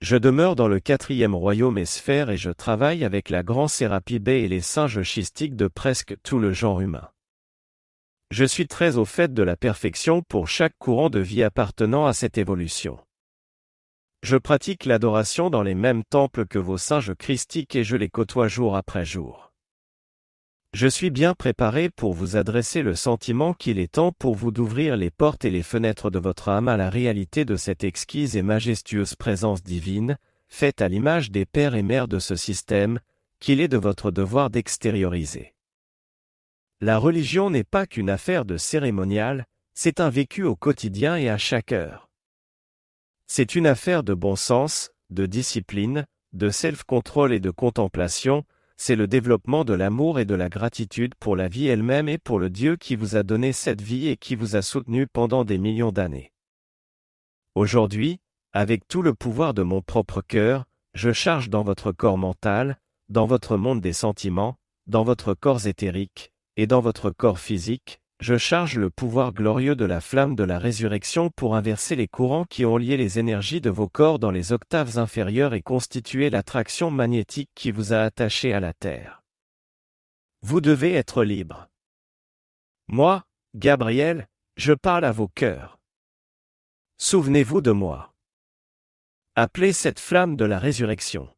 Je 0.00 0.16
demeure 0.16 0.56
dans 0.56 0.66
le 0.66 0.80
quatrième 0.80 1.36
royaume 1.36 1.78
et 1.78 1.86
sphère 1.86 2.28
et 2.28 2.36
je 2.36 2.50
travaille 2.50 3.04
avec 3.04 3.30
la 3.30 3.44
Grand 3.44 3.68
Sérapie 3.68 4.18
B 4.18 4.30
et 4.30 4.48
les 4.48 4.60
singes 4.60 5.04
schistiques 5.04 5.54
de 5.54 5.68
presque 5.68 6.16
tout 6.24 6.40
le 6.40 6.52
genre 6.52 6.80
humain. 6.80 7.11
Je 8.32 8.46
suis 8.46 8.66
très 8.66 8.96
au 8.96 9.04
fait 9.04 9.34
de 9.34 9.42
la 9.42 9.56
perfection 9.56 10.22
pour 10.22 10.48
chaque 10.48 10.72
courant 10.78 11.10
de 11.10 11.20
vie 11.20 11.42
appartenant 11.42 12.06
à 12.06 12.14
cette 12.14 12.38
évolution. 12.38 12.98
Je 14.22 14.38
pratique 14.38 14.86
l'adoration 14.86 15.50
dans 15.50 15.62
les 15.62 15.74
mêmes 15.74 16.02
temples 16.02 16.46
que 16.46 16.58
vos 16.58 16.78
singes 16.78 17.12
christiques 17.14 17.76
et 17.76 17.84
je 17.84 17.94
les 17.94 18.08
côtoie 18.08 18.48
jour 18.48 18.74
après 18.74 19.04
jour. 19.04 19.52
Je 20.72 20.86
suis 20.86 21.10
bien 21.10 21.34
préparé 21.34 21.90
pour 21.90 22.14
vous 22.14 22.36
adresser 22.36 22.80
le 22.80 22.94
sentiment 22.94 23.52
qu'il 23.52 23.78
est 23.78 23.92
temps 23.92 24.12
pour 24.18 24.34
vous 24.34 24.50
d'ouvrir 24.50 24.96
les 24.96 25.10
portes 25.10 25.44
et 25.44 25.50
les 25.50 25.62
fenêtres 25.62 26.08
de 26.08 26.18
votre 26.18 26.48
âme 26.48 26.68
à 26.68 26.78
la 26.78 26.88
réalité 26.88 27.44
de 27.44 27.56
cette 27.56 27.84
exquise 27.84 28.34
et 28.34 28.42
majestueuse 28.42 29.14
présence 29.14 29.62
divine, 29.62 30.16
faite 30.48 30.80
à 30.80 30.88
l'image 30.88 31.30
des 31.30 31.44
pères 31.44 31.74
et 31.74 31.82
mères 31.82 32.08
de 32.08 32.18
ce 32.18 32.36
système, 32.36 32.98
qu'il 33.40 33.60
est 33.60 33.68
de 33.68 33.76
votre 33.76 34.10
devoir 34.10 34.48
d'extérioriser. 34.48 35.52
La 36.82 36.98
religion 36.98 37.48
n'est 37.48 37.62
pas 37.62 37.86
qu'une 37.86 38.10
affaire 38.10 38.44
de 38.44 38.56
cérémonial, 38.56 39.46
c'est 39.72 40.00
un 40.00 40.10
vécu 40.10 40.42
au 40.42 40.56
quotidien 40.56 41.14
et 41.14 41.28
à 41.28 41.38
chaque 41.38 41.70
heure. 41.70 42.10
C'est 43.28 43.54
une 43.54 43.68
affaire 43.68 44.02
de 44.02 44.14
bon 44.14 44.34
sens, 44.34 44.90
de 45.08 45.26
discipline, 45.26 46.06
de 46.32 46.50
self-control 46.50 47.32
et 47.32 47.38
de 47.38 47.52
contemplation, 47.52 48.44
c'est 48.76 48.96
le 48.96 49.06
développement 49.06 49.64
de 49.64 49.74
l'amour 49.74 50.18
et 50.18 50.24
de 50.24 50.34
la 50.34 50.48
gratitude 50.48 51.14
pour 51.14 51.36
la 51.36 51.46
vie 51.46 51.68
elle-même 51.68 52.08
et 52.08 52.18
pour 52.18 52.40
le 52.40 52.50
Dieu 52.50 52.74
qui 52.74 52.96
vous 52.96 53.14
a 53.14 53.22
donné 53.22 53.52
cette 53.52 53.80
vie 53.80 54.08
et 54.08 54.16
qui 54.16 54.34
vous 54.34 54.56
a 54.56 54.62
soutenu 54.62 55.06
pendant 55.06 55.44
des 55.44 55.58
millions 55.58 55.92
d'années. 55.92 56.32
Aujourd'hui, 57.54 58.18
avec 58.52 58.88
tout 58.88 59.02
le 59.02 59.14
pouvoir 59.14 59.54
de 59.54 59.62
mon 59.62 59.82
propre 59.82 60.20
cœur, 60.20 60.64
je 60.94 61.12
charge 61.12 61.48
dans 61.48 61.62
votre 61.62 61.92
corps 61.92 62.18
mental, 62.18 62.76
dans 63.08 63.26
votre 63.26 63.56
monde 63.56 63.80
des 63.80 63.92
sentiments, 63.92 64.56
dans 64.88 65.04
votre 65.04 65.32
corps 65.34 65.68
éthérique, 65.68 66.31
et 66.56 66.66
dans 66.66 66.80
votre 66.80 67.10
corps 67.10 67.38
physique, 67.38 68.00
je 68.20 68.38
charge 68.38 68.78
le 68.78 68.88
pouvoir 68.88 69.32
glorieux 69.32 69.74
de 69.74 69.84
la 69.84 70.00
flamme 70.00 70.36
de 70.36 70.44
la 70.44 70.58
résurrection 70.58 71.28
pour 71.30 71.56
inverser 71.56 71.96
les 71.96 72.06
courants 72.06 72.44
qui 72.44 72.64
ont 72.64 72.76
lié 72.76 72.96
les 72.96 73.18
énergies 73.18 73.60
de 73.60 73.70
vos 73.70 73.88
corps 73.88 74.20
dans 74.20 74.30
les 74.30 74.52
octaves 74.52 74.96
inférieures 74.96 75.54
et 75.54 75.62
constituer 75.62 76.30
l'attraction 76.30 76.90
magnétique 76.92 77.50
qui 77.56 77.72
vous 77.72 77.92
a 77.92 77.98
attaché 77.98 78.52
à 78.52 78.60
la 78.60 78.72
Terre. 78.74 79.22
Vous 80.42 80.60
devez 80.60 80.92
être 80.92 81.24
libre. 81.24 81.68
Moi, 82.86 83.24
Gabriel, 83.56 84.28
je 84.56 84.72
parle 84.72 85.04
à 85.04 85.12
vos 85.12 85.28
cœurs. 85.28 85.80
Souvenez-vous 86.98 87.60
de 87.60 87.72
moi. 87.72 88.14
Appelez 89.34 89.72
cette 89.72 89.98
flamme 89.98 90.36
de 90.36 90.44
la 90.44 90.60
résurrection. 90.60 91.28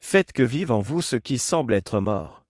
Faites 0.00 0.32
que 0.32 0.42
vive 0.42 0.70
en 0.70 0.80
vous 0.80 1.02
ce 1.02 1.16
qui 1.16 1.38
semble 1.38 1.74
être 1.74 1.98
mort. 1.98 2.43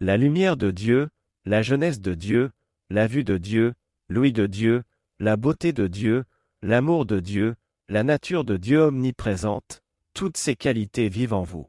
La 0.00 0.16
lumière 0.16 0.56
de 0.56 0.70
Dieu, 0.70 1.08
la 1.44 1.60
jeunesse 1.60 2.00
de 2.00 2.14
Dieu, 2.14 2.52
la 2.88 3.08
vue 3.08 3.24
de 3.24 3.36
Dieu, 3.36 3.74
l'ouïe 4.08 4.32
de 4.32 4.46
Dieu, 4.46 4.84
la 5.18 5.36
beauté 5.36 5.72
de 5.72 5.88
Dieu, 5.88 6.24
l'amour 6.62 7.04
de 7.04 7.18
Dieu, 7.18 7.56
la 7.88 8.04
nature 8.04 8.44
de 8.44 8.56
Dieu 8.56 8.80
omniprésente, 8.80 9.82
toutes 10.14 10.36
ces 10.36 10.54
qualités 10.54 11.08
vivent 11.08 11.34
en 11.34 11.42
vous. 11.42 11.68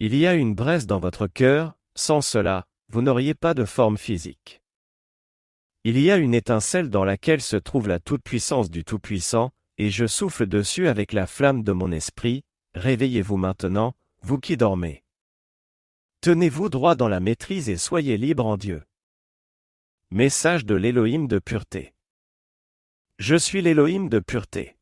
Il 0.00 0.14
y 0.14 0.26
a 0.26 0.34
une 0.34 0.54
braise 0.54 0.86
dans 0.86 1.00
votre 1.00 1.26
cœur, 1.26 1.78
sans 1.94 2.20
cela, 2.20 2.66
vous 2.90 3.00
n'auriez 3.00 3.34
pas 3.34 3.54
de 3.54 3.64
forme 3.64 3.96
physique. 3.96 4.60
Il 5.84 5.98
y 5.98 6.10
a 6.10 6.18
une 6.18 6.34
étincelle 6.34 6.90
dans 6.90 7.04
laquelle 7.06 7.40
se 7.40 7.56
trouve 7.56 7.88
la 7.88 8.00
toute-puissance 8.00 8.70
du 8.70 8.84
Tout-Puissant, 8.84 9.50
et 9.78 9.88
je 9.88 10.06
souffle 10.06 10.46
dessus 10.46 10.88
avec 10.88 11.14
la 11.14 11.26
flamme 11.26 11.62
de 11.62 11.72
mon 11.72 11.90
esprit, 11.90 12.44
réveillez-vous 12.74 13.38
maintenant, 13.38 13.94
vous 14.20 14.38
qui 14.38 14.58
dormez. 14.58 15.04
Tenez-vous 16.20 16.68
droit 16.68 16.96
dans 16.96 17.06
la 17.06 17.20
maîtrise 17.20 17.68
et 17.68 17.76
soyez 17.76 18.16
libre 18.16 18.44
en 18.44 18.56
Dieu. 18.56 18.82
Message 20.10 20.64
de 20.64 20.74
l'Élohim 20.74 21.28
de 21.28 21.38
pureté. 21.38 21.94
Je 23.20 23.36
suis 23.36 23.62
l'Élohim 23.62 24.08
de 24.08 24.18
pureté. 24.18 24.76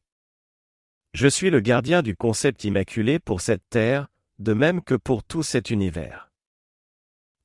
Je 1.12 1.28
suis 1.28 1.50
le 1.50 1.60
gardien 1.60 2.00
du 2.00 2.16
concept 2.16 2.64
immaculé 2.64 3.18
pour 3.18 3.42
cette 3.42 3.68
terre, 3.68 4.08
de 4.38 4.54
même 4.54 4.80
que 4.80 4.94
pour 4.94 5.24
tout 5.24 5.42
cet 5.42 5.68
univers. 5.68 6.32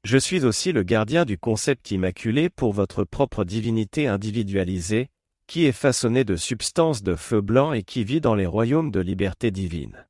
Je 0.06 0.18
suis 0.18 0.46
aussi 0.46 0.72
le 0.72 0.84
gardien 0.84 1.26
du 1.26 1.38
concept 1.38 1.92
immaculé 1.92 2.50
pour 2.50 2.72
votre 2.72 3.04
propre 3.04 3.44
divinité 3.44 4.08
individualisée, 4.08 5.10
qui 5.48 5.66
est 5.66 5.74
façonnée 5.74 6.24
de 6.24 6.38
substances 6.38 7.04
de 7.04 7.16
feu 7.16 7.42
blanc 7.42 7.74
et 7.74 7.84
qui 7.84 8.06
vit 8.06 8.22
dans 8.22 8.36
les 8.36 8.46
royaumes 8.46 8.90
de 8.90 9.02
liberté 9.02 9.52
divine. 9.52 10.08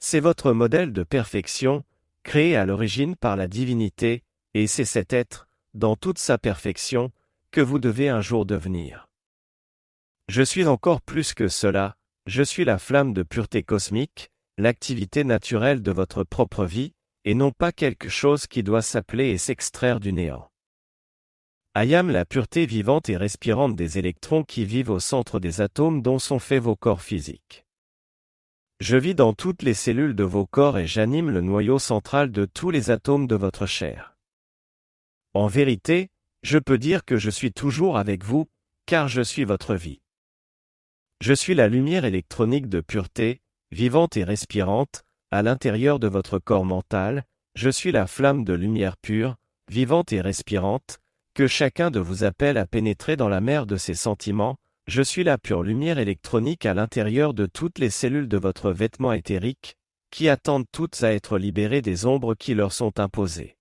C'est 0.00 0.20
votre 0.20 0.52
modèle 0.52 0.92
de 0.92 1.04
perfection, 1.04 1.84
créé 2.26 2.56
à 2.56 2.66
l'origine 2.66 3.14
par 3.14 3.36
la 3.36 3.46
divinité, 3.46 4.24
et 4.52 4.66
c'est 4.66 4.84
cet 4.84 5.12
être, 5.12 5.48
dans 5.74 5.94
toute 5.94 6.18
sa 6.18 6.38
perfection, 6.38 7.12
que 7.52 7.60
vous 7.60 7.78
devez 7.78 8.08
un 8.08 8.20
jour 8.20 8.44
devenir. 8.44 9.06
Je 10.28 10.42
suis 10.42 10.66
encore 10.66 11.02
plus 11.02 11.34
que 11.34 11.46
cela, 11.46 11.96
je 12.26 12.42
suis 12.42 12.64
la 12.64 12.78
flamme 12.78 13.14
de 13.14 13.22
pureté 13.22 13.62
cosmique, 13.62 14.32
l'activité 14.58 15.22
naturelle 15.22 15.82
de 15.82 15.92
votre 15.92 16.24
propre 16.24 16.64
vie, 16.64 16.94
et 17.24 17.34
non 17.34 17.52
pas 17.52 17.70
quelque 17.70 18.08
chose 18.08 18.48
qui 18.48 18.64
doit 18.64 18.82
s'appeler 18.82 19.28
et 19.28 19.38
s'extraire 19.38 20.00
du 20.00 20.12
néant. 20.12 20.50
Ayam 21.74 22.10
la 22.10 22.24
pureté 22.24 22.66
vivante 22.66 23.08
et 23.08 23.16
respirante 23.16 23.76
des 23.76 23.98
électrons 23.98 24.42
qui 24.42 24.64
vivent 24.64 24.90
au 24.90 24.98
centre 24.98 25.38
des 25.38 25.60
atomes 25.60 26.02
dont 26.02 26.18
sont 26.18 26.40
faits 26.40 26.62
vos 26.62 26.74
corps 26.74 27.02
physiques. 27.02 27.65
Je 28.80 28.98
vis 28.98 29.14
dans 29.14 29.32
toutes 29.32 29.62
les 29.62 29.72
cellules 29.72 30.14
de 30.14 30.24
vos 30.24 30.44
corps 30.44 30.78
et 30.78 30.86
j'anime 30.86 31.30
le 31.30 31.40
noyau 31.40 31.78
central 31.78 32.30
de 32.30 32.44
tous 32.44 32.70
les 32.70 32.90
atomes 32.90 33.26
de 33.26 33.34
votre 33.34 33.64
chair. 33.64 34.16
En 35.32 35.46
vérité, 35.46 36.10
je 36.42 36.58
peux 36.58 36.76
dire 36.76 37.04
que 37.06 37.16
je 37.16 37.30
suis 37.30 37.52
toujours 37.52 37.96
avec 37.96 38.22
vous, 38.22 38.48
car 38.84 39.08
je 39.08 39.22
suis 39.22 39.44
votre 39.44 39.74
vie. 39.74 40.00
Je 41.22 41.32
suis 41.32 41.54
la 41.54 41.68
lumière 41.68 42.04
électronique 42.04 42.68
de 42.68 42.82
pureté, 42.82 43.40
vivante 43.70 44.18
et 44.18 44.24
respirante, 44.24 45.04
à 45.30 45.42
l'intérieur 45.42 45.98
de 45.98 46.06
votre 46.06 46.38
corps 46.38 46.66
mental, 46.66 47.24
je 47.54 47.70
suis 47.70 47.92
la 47.92 48.06
flamme 48.06 48.44
de 48.44 48.52
lumière 48.52 48.98
pure, 48.98 49.36
vivante 49.70 50.12
et 50.12 50.20
respirante, 50.20 50.98
que 51.32 51.46
chacun 51.46 51.90
de 51.90 51.98
vous 51.98 52.24
appelle 52.24 52.58
à 52.58 52.66
pénétrer 52.66 53.16
dans 53.16 53.30
la 53.30 53.40
mer 53.40 53.64
de 53.64 53.78
ses 53.78 53.94
sentiments, 53.94 54.58
je 54.86 55.02
suis 55.02 55.24
la 55.24 55.36
pure 55.36 55.62
lumière 55.62 55.98
électronique 55.98 56.64
à 56.64 56.74
l'intérieur 56.74 57.34
de 57.34 57.46
toutes 57.46 57.78
les 57.78 57.90
cellules 57.90 58.28
de 58.28 58.36
votre 58.36 58.70
vêtement 58.70 59.12
éthérique, 59.12 59.76
qui 60.10 60.28
attendent 60.28 60.66
toutes 60.70 61.02
à 61.02 61.12
être 61.12 61.38
libérées 61.38 61.82
des 61.82 62.06
ombres 62.06 62.34
qui 62.34 62.54
leur 62.54 62.72
sont 62.72 63.00
imposées. 63.00 63.56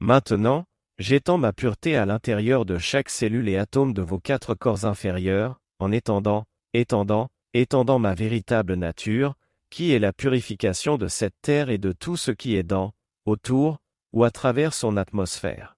Maintenant, 0.00 0.64
j'étends 0.98 1.38
ma 1.38 1.52
pureté 1.52 1.96
à 1.96 2.06
l'intérieur 2.06 2.64
de 2.64 2.78
chaque 2.78 3.08
cellule 3.08 3.48
et 3.48 3.56
atome 3.56 3.94
de 3.94 4.02
vos 4.02 4.18
quatre 4.18 4.54
corps 4.54 4.84
inférieurs, 4.84 5.60
en 5.78 5.92
étendant, 5.92 6.44
étendant, 6.74 7.28
étendant 7.54 7.98
ma 7.98 8.14
véritable 8.14 8.74
nature, 8.74 9.34
qui 9.70 9.92
est 9.92 10.00
la 10.00 10.12
purification 10.12 10.98
de 10.98 11.06
cette 11.06 11.40
terre 11.42 11.70
et 11.70 11.78
de 11.78 11.92
tout 11.92 12.16
ce 12.16 12.32
qui 12.32 12.56
est 12.56 12.64
dans, 12.64 12.92
autour, 13.24 13.78
ou 14.12 14.24
à 14.24 14.32
travers 14.32 14.74
son 14.74 14.96
atmosphère. 14.96 15.76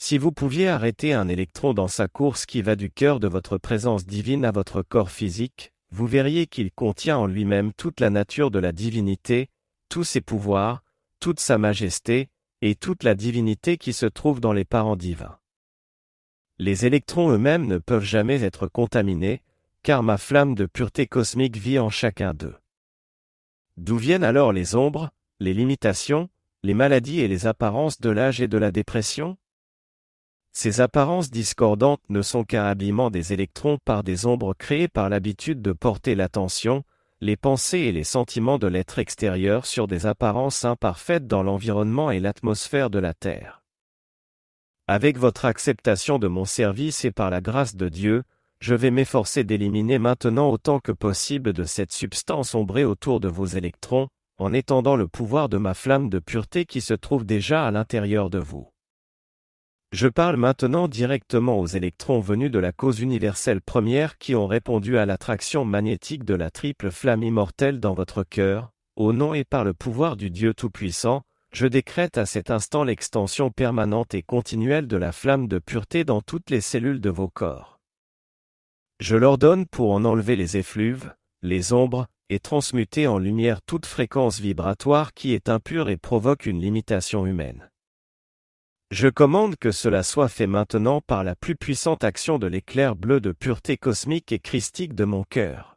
Si 0.00 0.16
vous 0.16 0.30
pouviez 0.30 0.68
arrêter 0.68 1.12
un 1.12 1.26
électron 1.26 1.74
dans 1.74 1.88
sa 1.88 2.06
course 2.06 2.46
qui 2.46 2.62
va 2.62 2.76
du 2.76 2.88
cœur 2.88 3.18
de 3.18 3.26
votre 3.26 3.58
présence 3.58 4.06
divine 4.06 4.44
à 4.44 4.52
votre 4.52 4.82
corps 4.82 5.10
physique, 5.10 5.72
vous 5.90 6.06
verriez 6.06 6.46
qu'il 6.46 6.70
contient 6.70 7.18
en 7.18 7.26
lui-même 7.26 7.72
toute 7.72 7.98
la 7.98 8.08
nature 8.08 8.52
de 8.52 8.60
la 8.60 8.70
divinité, 8.70 9.50
tous 9.88 10.04
ses 10.04 10.20
pouvoirs, 10.20 10.84
toute 11.18 11.40
sa 11.40 11.58
majesté, 11.58 12.28
et 12.62 12.76
toute 12.76 13.02
la 13.02 13.16
divinité 13.16 13.76
qui 13.76 13.92
se 13.92 14.06
trouve 14.06 14.40
dans 14.40 14.52
les 14.52 14.64
parents 14.64 14.96
divins. 14.96 15.36
Les 16.58 16.86
électrons 16.86 17.30
eux-mêmes 17.30 17.66
ne 17.66 17.78
peuvent 17.78 18.04
jamais 18.04 18.44
être 18.44 18.68
contaminés, 18.68 19.42
car 19.82 20.04
ma 20.04 20.16
flamme 20.16 20.54
de 20.54 20.66
pureté 20.66 21.08
cosmique 21.08 21.56
vit 21.56 21.80
en 21.80 21.90
chacun 21.90 22.34
d'eux. 22.34 22.56
D'où 23.76 23.96
viennent 23.96 24.24
alors 24.24 24.52
les 24.52 24.76
ombres, 24.76 25.10
les 25.40 25.54
limitations, 25.54 26.28
les 26.62 26.74
maladies 26.74 27.20
et 27.20 27.28
les 27.28 27.48
apparences 27.48 28.00
de 28.00 28.10
l'âge 28.10 28.40
et 28.40 28.48
de 28.48 28.58
la 28.58 28.70
dépression? 28.70 29.36
Ces 30.52 30.80
apparences 30.80 31.30
discordantes 31.30 32.02
ne 32.08 32.22
sont 32.22 32.44
qu'un 32.44 32.64
habillement 32.64 33.10
des 33.10 33.32
électrons 33.32 33.78
par 33.84 34.02
des 34.02 34.26
ombres 34.26 34.54
créées 34.54 34.88
par 34.88 35.08
l'habitude 35.08 35.62
de 35.62 35.72
porter 35.72 36.14
l'attention, 36.14 36.84
les 37.20 37.36
pensées 37.36 37.78
et 37.78 37.92
les 37.92 38.04
sentiments 38.04 38.58
de 38.58 38.66
l'être 38.66 38.98
extérieur 38.98 39.66
sur 39.66 39.86
des 39.86 40.06
apparences 40.06 40.64
imparfaites 40.64 41.26
dans 41.26 41.42
l'environnement 41.42 42.10
et 42.10 42.20
l'atmosphère 42.20 42.90
de 42.90 42.98
la 42.98 43.14
Terre. 43.14 43.62
Avec 44.86 45.18
votre 45.18 45.44
acceptation 45.44 46.18
de 46.18 46.28
mon 46.28 46.44
service 46.44 47.04
et 47.04 47.10
par 47.10 47.30
la 47.30 47.40
grâce 47.40 47.76
de 47.76 47.88
Dieu, 47.88 48.22
je 48.60 48.74
vais 48.74 48.90
m'efforcer 48.90 49.44
d'éliminer 49.44 49.98
maintenant 49.98 50.50
autant 50.50 50.80
que 50.80 50.92
possible 50.92 51.52
de 51.52 51.64
cette 51.64 51.92
substance 51.92 52.54
ombrée 52.54 52.84
autour 52.84 53.20
de 53.20 53.28
vos 53.28 53.46
électrons, 53.46 54.08
en 54.38 54.52
étendant 54.52 54.96
le 54.96 55.06
pouvoir 55.06 55.48
de 55.48 55.58
ma 55.58 55.74
flamme 55.74 56.08
de 56.08 56.18
pureté 56.18 56.64
qui 56.64 56.80
se 56.80 56.94
trouve 56.94 57.24
déjà 57.24 57.66
à 57.66 57.70
l'intérieur 57.70 58.30
de 58.30 58.38
vous. 58.38 58.68
Je 59.92 60.06
parle 60.06 60.36
maintenant 60.36 60.86
directement 60.86 61.58
aux 61.58 61.66
électrons 61.66 62.20
venus 62.20 62.50
de 62.50 62.58
la 62.58 62.72
cause 62.72 63.00
universelle 63.00 63.62
première 63.62 64.18
qui 64.18 64.34
ont 64.34 64.46
répondu 64.46 64.98
à 64.98 65.06
l'attraction 65.06 65.64
magnétique 65.64 66.24
de 66.24 66.34
la 66.34 66.50
triple 66.50 66.90
flamme 66.90 67.22
immortelle 67.22 67.80
dans 67.80 67.94
votre 67.94 68.22
cœur, 68.22 68.70
au 68.96 69.14
nom 69.14 69.32
et 69.32 69.44
par 69.44 69.64
le 69.64 69.72
pouvoir 69.72 70.16
du 70.16 70.30
Dieu 70.30 70.52
Tout-Puissant, 70.52 71.22
je 71.52 71.66
décrète 71.66 72.18
à 72.18 72.26
cet 72.26 72.50
instant 72.50 72.84
l'extension 72.84 73.50
permanente 73.50 74.12
et 74.12 74.22
continuelle 74.22 74.86
de 74.86 74.98
la 74.98 75.12
flamme 75.12 75.48
de 75.48 75.58
pureté 75.58 76.04
dans 76.04 76.20
toutes 76.20 76.50
les 76.50 76.60
cellules 76.60 77.00
de 77.00 77.08
vos 77.08 77.28
corps. 77.28 77.78
Je 79.00 79.16
l'ordonne 79.16 79.64
pour 79.64 79.92
en 79.92 80.04
enlever 80.04 80.36
les 80.36 80.58
effluves, 80.58 81.14
les 81.40 81.72
ombres, 81.72 82.06
et 82.28 82.40
transmuter 82.40 83.06
en 83.06 83.18
lumière 83.18 83.62
toute 83.62 83.86
fréquence 83.86 84.38
vibratoire 84.38 85.14
qui 85.14 85.32
est 85.32 85.48
impure 85.48 85.88
et 85.88 85.96
provoque 85.96 86.44
une 86.44 86.60
limitation 86.60 87.24
humaine. 87.24 87.70
Je 88.90 89.08
commande 89.08 89.56
que 89.56 89.70
cela 89.70 90.02
soit 90.02 90.30
fait 90.30 90.46
maintenant 90.46 91.02
par 91.02 91.22
la 91.22 91.36
plus 91.36 91.56
puissante 91.56 92.04
action 92.04 92.38
de 92.38 92.46
l'éclair 92.46 92.96
bleu 92.96 93.20
de 93.20 93.32
pureté 93.32 93.76
cosmique 93.76 94.32
et 94.32 94.38
christique 94.38 94.94
de 94.94 95.04
mon 95.04 95.24
cœur. 95.24 95.76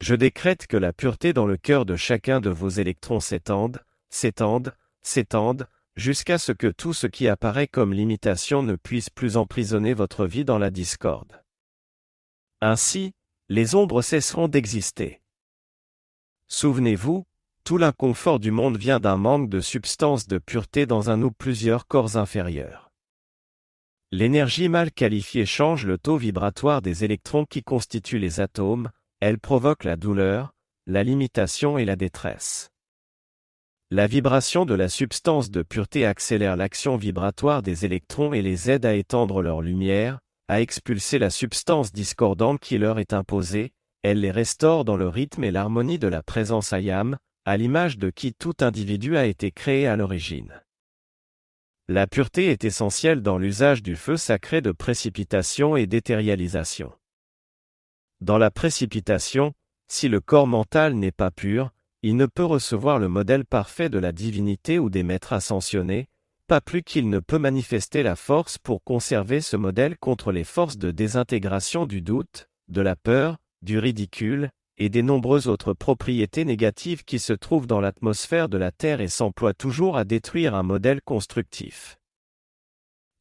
Je 0.00 0.16
décrète 0.16 0.66
que 0.66 0.76
la 0.76 0.92
pureté 0.92 1.32
dans 1.32 1.46
le 1.46 1.56
cœur 1.56 1.86
de 1.86 1.94
chacun 1.94 2.40
de 2.40 2.50
vos 2.50 2.68
électrons 2.68 3.20
s'étende, 3.20 3.84
s'étende, 4.10 4.74
s'étende, 5.02 5.68
jusqu'à 5.94 6.38
ce 6.38 6.50
que 6.50 6.66
tout 6.66 6.92
ce 6.92 7.06
qui 7.06 7.28
apparaît 7.28 7.68
comme 7.68 7.94
limitation 7.94 8.64
ne 8.64 8.74
puisse 8.74 9.08
plus 9.08 9.36
emprisonner 9.36 9.94
votre 9.94 10.26
vie 10.26 10.44
dans 10.44 10.58
la 10.58 10.70
discorde. 10.70 11.40
Ainsi, 12.60 13.14
les 13.48 13.76
ombres 13.76 14.02
cesseront 14.02 14.48
d'exister. 14.48 15.22
Souvenez-vous, 16.48 17.24
tout 17.66 17.78
l'inconfort 17.78 18.38
du 18.38 18.52
monde 18.52 18.76
vient 18.76 19.00
d'un 19.00 19.16
manque 19.16 19.48
de 19.48 19.60
substance 19.60 20.28
de 20.28 20.38
pureté 20.38 20.86
dans 20.86 21.10
un 21.10 21.20
ou 21.22 21.32
plusieurs 21.32 21.88
corps 21.88 22.16
inférieurs. 22.16 22.92
L'énergie 24.12 24.68
mal 24.68 24.92
qualifiée 24.92 25.46
change 25.46 25.84
le 25.84 25.98
taux 25.98 26.16
vibratoire 26.16 26.80
des 26.80 27.02
électrons 27.02 27.44
qui 27.44 27.64
constituent 27.64 28.20
les 28.20 28.38
atomes, 28.38 28.88
elle 29.18 29.40
provoque 29.40 29.82
la 29.82 29.96
douleur, 29.96 30.52
la 30.86 31.02
limitation 31.02 31.76
et 31.76 31.84
la 31.84 31.96
détresse. 31.96 32.70
La 33.90 34.06
vibration 34.06 34.64
de 34.64 34.74
la 34.74 34.88
substance 34.88 35.50
de 35.50 35.62
pureté 35.62 36.06
accélère 36.06 36.54
l'action 36.54 36.96
vibratoire 36.96 37.62
des 37.62 37.84
électrons 37.84 38.32
et 38.32 38.42
les 38.42 38.70
aide 38.70 38.86
à 38.86 38.94
étendre 38.94 39.42
leur 39.42 39.60
lumière, 39.60 40.20
à 40.46 40.60
expulser 40.60 41.18
la 41.18 41.30
substance 41.30 41.90
discordante 41.90 42.60
qui 42.60 42.78
leur 42.78 43.00
est 43.00 43.12
imposée, 43.12 43.72
elle 44.04 44.20
les 44.20 44.30
restaure 44.30 44.84
dans 44.84 44.96
le 44.96 45.08
rythme 45.08 45.42
et 45.42 45.50
l'harmonie 45.50 45.98
de 45.98 46.06
la 46.06 46.22
présence 46.22 46.72
ayam, 46.72 47.16
à 47.46 47.56
l'image 47.56 47.96
de 47.96 48.10
qui 48.10 48.34
tout 48.34 48.56
individu 48.60 49.16
a 49.16 49.24
été 49.24 49.52
créé 49.52 49.86
à 49.86 49.94
l'origine. 49.94 50.60
La 51.86 52.08
pureté 52.08 52.46
est 52.46 52.64
essentielle 52.64 53.22
dans 53.22 53.38
l'usage 53.38 53.84
du 53.84 53.94
feu 53.94 54.16
sacré 54.16 54.60
de 54.60 54.72
précipitation 54.72 55.76
et 55.76 55.86
d'éthérialisation. 55.86 56.92
Dans 58.20 58.36
la 58.36 58.50
précipitation, 58.50 59.52
si 59.86 60.08
le 60.08 60.20
corps 60.20 60.48
mental 60.48 60.94
n'est 60.94 61.12
pas 61.12 61.30
pur, 61.30 61.70
il 62.02 62.16
ne 62.16 62.26
peut 62.26 62.44
recevoir 62.44 62.98
le 62.98 63.08
modèle 63.08 63.44
parfait 63.44 63.88
de 63.88 64.00
la 64.00 64.10
divinité 64.10 64.80
ou 64.80 64.90
des 64.90 65.04
maîtres 65.04 65.32
ascensionnés, 65.32 66.08
pas 66.48 66.60
plus 66.60 66.82
qu'il 66.82 67.08
ne 67.08 67.20
peut 67.20 67.38
manifester 67.38 68.02
la 68.02 68.16
force 68.16 68.58
pour 68.58 68.82
conserver 68.82 69.40
ce 69.40 69.56
modèle 69.56 69.96
contre 69.98 70.32
les 70.32 70.44
forces 70.44 70.78
de 70.78 70.90
désintégration 70.90 71.86
du 71.86 72.02
doute, 72.02 72.48
de 72.66 72.80
la 72.80 72.96
peur, 72.96 73.36
du 73.62 73.78
ridicule, 73.78 74.50
et 74.78 74.88
des 74.88 75.02
nombreuses 75.02 75.48
autres 75.48 75.72
propriétés 75.72 76.44
négatives 76.44 77.04
qui 77.04 77.18
se 77.18 77.32
trouvent 77.32 77.66
dans 77.66 77.80
l'atmosphère 77.80 78.48
de 78.48 78.58
la 78.58 78.72
Terre 78.72 79.00
et 79.00 79.08
s'emploient 79.08 79.54
toujours 79.54 79.96
à 79.96 80.04
détruire 80.04 80.54
un 80.54 80.62
modèle 80.62 81.00
constructif. 81.02 81.98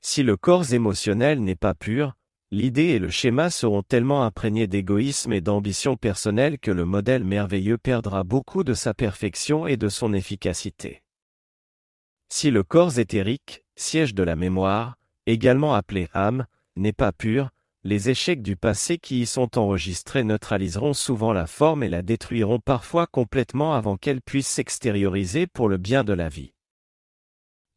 Si 0.02 0.22
le 0.22 0.38
corps 0.38 0.74
émotionnel 0.74 1.42
n'est 1.42 1.56
pas 1.56 1.74
pur, 1.74 2.14
l'idée 2.52 2.90
et 2.90 3.00
le 3.00 3.10
schéma 3.10 3.50
seront 3.50 3.82
tellement 3.82 4.24
imprégnés 4.24 4.68
d'égoïsme 4.68 5.34
et 5.34 5.42
d'ambition 5.42 5.96
personnelle 5.96 6.60
que 6.60 6.72
le 6.72 6.86
modèle 6.86 7.24
merveilleux 7.24 7.78
perdra 7.78 8.24
beaucoup 8.24 8.64
de 8.64 8.74
sa 8.74 8.94
perfection 8.94 9.66
et 9.66 9.78
de 9.78 9.90
son 9.90 10.14
efficacité. 10.14 11.02
Si 12.30 12.52
le 12.52 12.64
corps 12.64 13.00
éthérique, 13.00 13.64
siège 13.76 14.14
de 14.14 14.24
la 14.24 14.36
mémoire, 14.36 14.98
également 15.26 15.74
appelé 15.74 16.08
âme, 16.14 16.46
n'est 16.76 16.94
pas 16.94 17.12
pur, 17.12 17.50
les 17.86 18.10
échecs 18.10 18.42
du 18.42 18.56
passé 18.56 18.98
qui 18.98 19.22
y 19.22 19.26
sont 19.28 19.60
enregistrés 19.60 20.24
neutraliseront 20.24 20.96
souvent 20.96 21.34
la 21.34 21.46
forme 21.46 21.84
et 21.84 21.88
la 21.88 22.02
détruiront 22.02 22.60
parfois 22.60 23.06
complètement 23.06 23.76
avant 23.76 23.96
qu'elle 23.96 24.22
puisse 24.22 24.48
s'extérioriser 24.48 25.46
pour 25.46 25.70
le 25.70 25.78
bien 25.78 26.04
de 26.04 26.12
la 26.12 26.28
vie. 26.28 26.56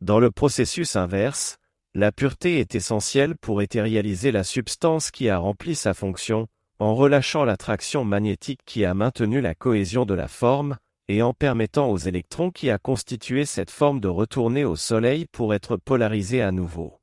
Dans 0.01 0.19
le 0.19 0.31
processus 0.31 0.97
inverse, 0.97 1.59
la 1.95 2.11
pureté 2.11 2.59
est 2.59 2.75
essentielle 2.75 3.37
pour 3.37 3.61
éthérialiser 3.61 4.33
la 4.33 4.45
substance 4.45 5.11
qui 5.11 5.29
a 5.29 5.37
rempli 5.37 5.75
sa 5.75 5.93
fonction, 5.93 6.49
en 6.79 6.95
relâchant 6.95 7.45
l'attraction 7.45 8.03
magnétique 8.07 8.61
qui 8.65 8.87
a 8.87 8.95
maintenu 8.95 9.43
la 9.43 9.55
cohésion 9.55 10.07
de 10.07 10.15
la 10.15 10.29
forme, 10.29 10.79
et 11.09 11.21
en 11.21 11.35
permettant 11.35 11.91
aux 11.91 11.99
électrons 11.99 12.51
qui 12.51 12.71
a 12.71 12.79
constitué 12.79 13.45
cette 13.45 13.71
forme 13.71 14.01
de 14.01 14.09
retourner 14.09 14.65
au 14.65 14.75
Soleil 14.75 15.27
pour 15.27 15.53
être 15.53 15.77
polarisés 15.77 16.41
à 16.41 16.51
nouveau. 16.51 16.99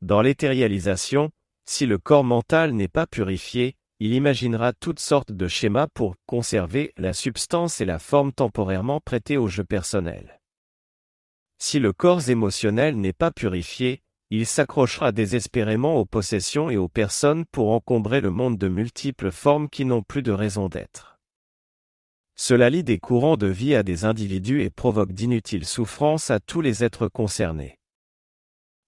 Dans 0.00 0.22
l'éthérialisation, 0.22 1.32
si 1.66 1.86
le 1.86 1.98
corps 1.98 2.24
mental 2.24 2.72
n'est 2.72 2.88
pas 2.88 3.06
purifié, 3.06 3.76
il 4.00 4.14
imaginera 4.14 4.72
toutes 4.72 4.98
sortes 4.98 5.30
de 5.30 5.46
schémas 5.46 5.86
pour 5.94 6.16
conserver 6.26 6.92
la 6.96 7.12
substance 7.12 7.80
et 7.80 7.84
la 7.84 7.98
forme 7.98 8.32
temporairement 8.32 9.00
prêtées 9.00 9.36
au 9.36 9.46
jeu 9.46 9.62
personnel. 9.62 10.40
Si 11.58 11.78
le 11.78 11.92
corps 11.92 12.28
émotionnel 12.28 12.96
n'est 12.96 13.12
pas 13.12 13.30
purifié, 13.30 14.02
il 14.30 14.46
s'accrochera 14.46 15.12
désespérément 15.12 15.96
aux 15.96 16.04
possessions 16.04 16.68
et 16.68 16.76
aux 16.76 16.88
personnes 16.88 17.44
pour 17.52 17.70
encombrer 17.70 18.20
le 18.20 18.30
monde 18.30 18.58
de 18.58 18.66
multiples 18.66 19.30
formes 19.30 19.68
qui 19.68 19.84
n'ont 19.84 20.02
plus 20.02 20.22
de 20.22 20.32
raison 20.32 20.68
d'être. 20.68 21.20
Cela 22.34 22.70
lie 22.70 22.82
des 22.82 22.98
courants 22.98 23.36
de 23.36 23.46
vie 23.46 23.76
à 23.76 23.84
des 23.84 24.04
individus 24.04 24.62
et 24.62 24.70
provoque 24.70 25.12
d'inutiles 25.12 25.64
souffrances 25.64 26.30
à 26.30 26.40
tous 26.40 26.60
les 26.60 26.82
êtres 26.82 27.06
concernés. 27.06 27.78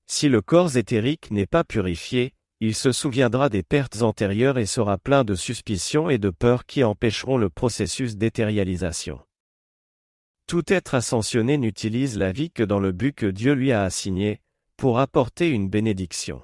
Si 0.07 0.29
le 0.29 0.43
corps 0.43 0.77
éthérique 0.77 1.31
n'est 1.31 1.47
pas 1.47 1.63
purifié, 1.63 2.34
il 2.61 2.75
se 2.75 2.93
souviendra 2.93 3.49
des 3.49 3.63
pertes 3.63 4.03
antérieures 4.03 4.59
et 4.59 4.67
sera 4.67 4.99
plein 4.99 5.25
de 5.25 5.35
suspicions 5.35 6.09
et 6.09 6.19
de 6.19 6.31
peurs 6.31 6.67
qui 6.67 6.85
empêcheront 6.85 7.37
le 7.37 7.51
processus 7.51 8.17
d'éthérialisation. 8.17 9.21
Tout 10.47 10.73
être 10.73 10.95
ascensionné 10.95 11.59
n'utilise 11.59 12.19
la 12.19 12.33
vie 12.33 12.51
que 12.51 12.63
dans 12.63 12.81
le 12.81 12.93
but 12.93 13.15
que 13.15 13.27
Dieu 13.27 13.55
lui 13.55 13.73
a 13.73 13.83
assigné, 13.83 14.41
pour 14.77 14.99
apporter 14.99 15.49
une 15.49 15.69
bénédiction. 15.69 16.43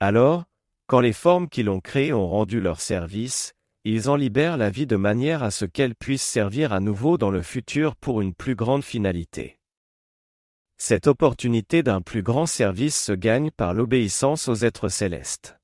Alors, 0.00 0.44
quand 0.86 1.00
les 1.00 1.12
formes 1.12 1.48
qui 1.48 1.62
l'ont 1.62 1.80
créé 1.80 2.12
ont 2.12 2.28
rendu 2.28 2.60
leur 2.60 2.80
service, 2.80 3.54
ils 3.84 4.08
en 4.08 4.16
libèrent 4.16 4.56
la 4.56 4.70
vie 4.70 4.86
de 4.86 4.96
manière 4.96 5.42
à 5.42 5.50
ce 5.50 5.64
qu'elle 5.64 5.94
puisse 5.94 6.22
servir 6.22 6.72
à 6.72 6.80
nouveau 6.80 7.18
dans 7.18 7.30
le 7.30 7.42
futur 7.42 7.96
pour 7.96 8.20
une 8.20 8.34
plus 8.34 8.54
grande 8.54 8.84
finalité. 8.84 9.57
Cette 10.80 11.08
opportunité 11.08 11.82
d'un 11.82 12.00
plus 12.00 12.22
grand 12.22 12.46
service 12.46 12.96
se 13.02 13.12
gagne 13.12 13.50
par 13.50 13.74
l'obéissance 13.74 14.46
aux 14.46 14.54
êtres 14.54 14.88
célestes. 14.88 15.58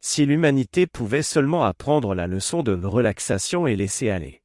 Si 0.00 0.26
l'humanité 0.26 0.88
pouvait 0.88 1.22
seulement 1.22 1.62
apprendre 1.62 2.12
la 2.16 2.26
leçon 2.26 2.64
de 2.64 2.72
relaxation 2.84 3.68
et 3.68 3.76
laisser 3.76 4.10
aller. 4.10 4.42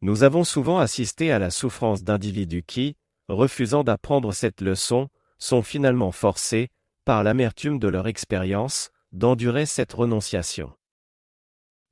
Nous 0.00 0.24
avons 0.24 0.42
souvent 0.42 0.80
assisté 0.80 1.30
à 1.30 1.38
la 1.38 1.50
souffrance 1.50 2.02
d'individus 2.02 2.64
qui, 2.64 2.96
refusant 3.28 3.84
d'apprendre 3.84 4.32
cette 4.32 4.60
leçon, 4.60 5.08
sont 5.38 5.62
finalement 5.62 6.10
forcés, 6.10 6.68
par 7.04 7.22
l'amertume 7.22 7.78
de 7.78 7.86
leur 7.86 8.08
expérience, 8.08 8.90
d'endurer 9.12 9.66
cette 9.66 9.92
renonciation. 9.92 10.72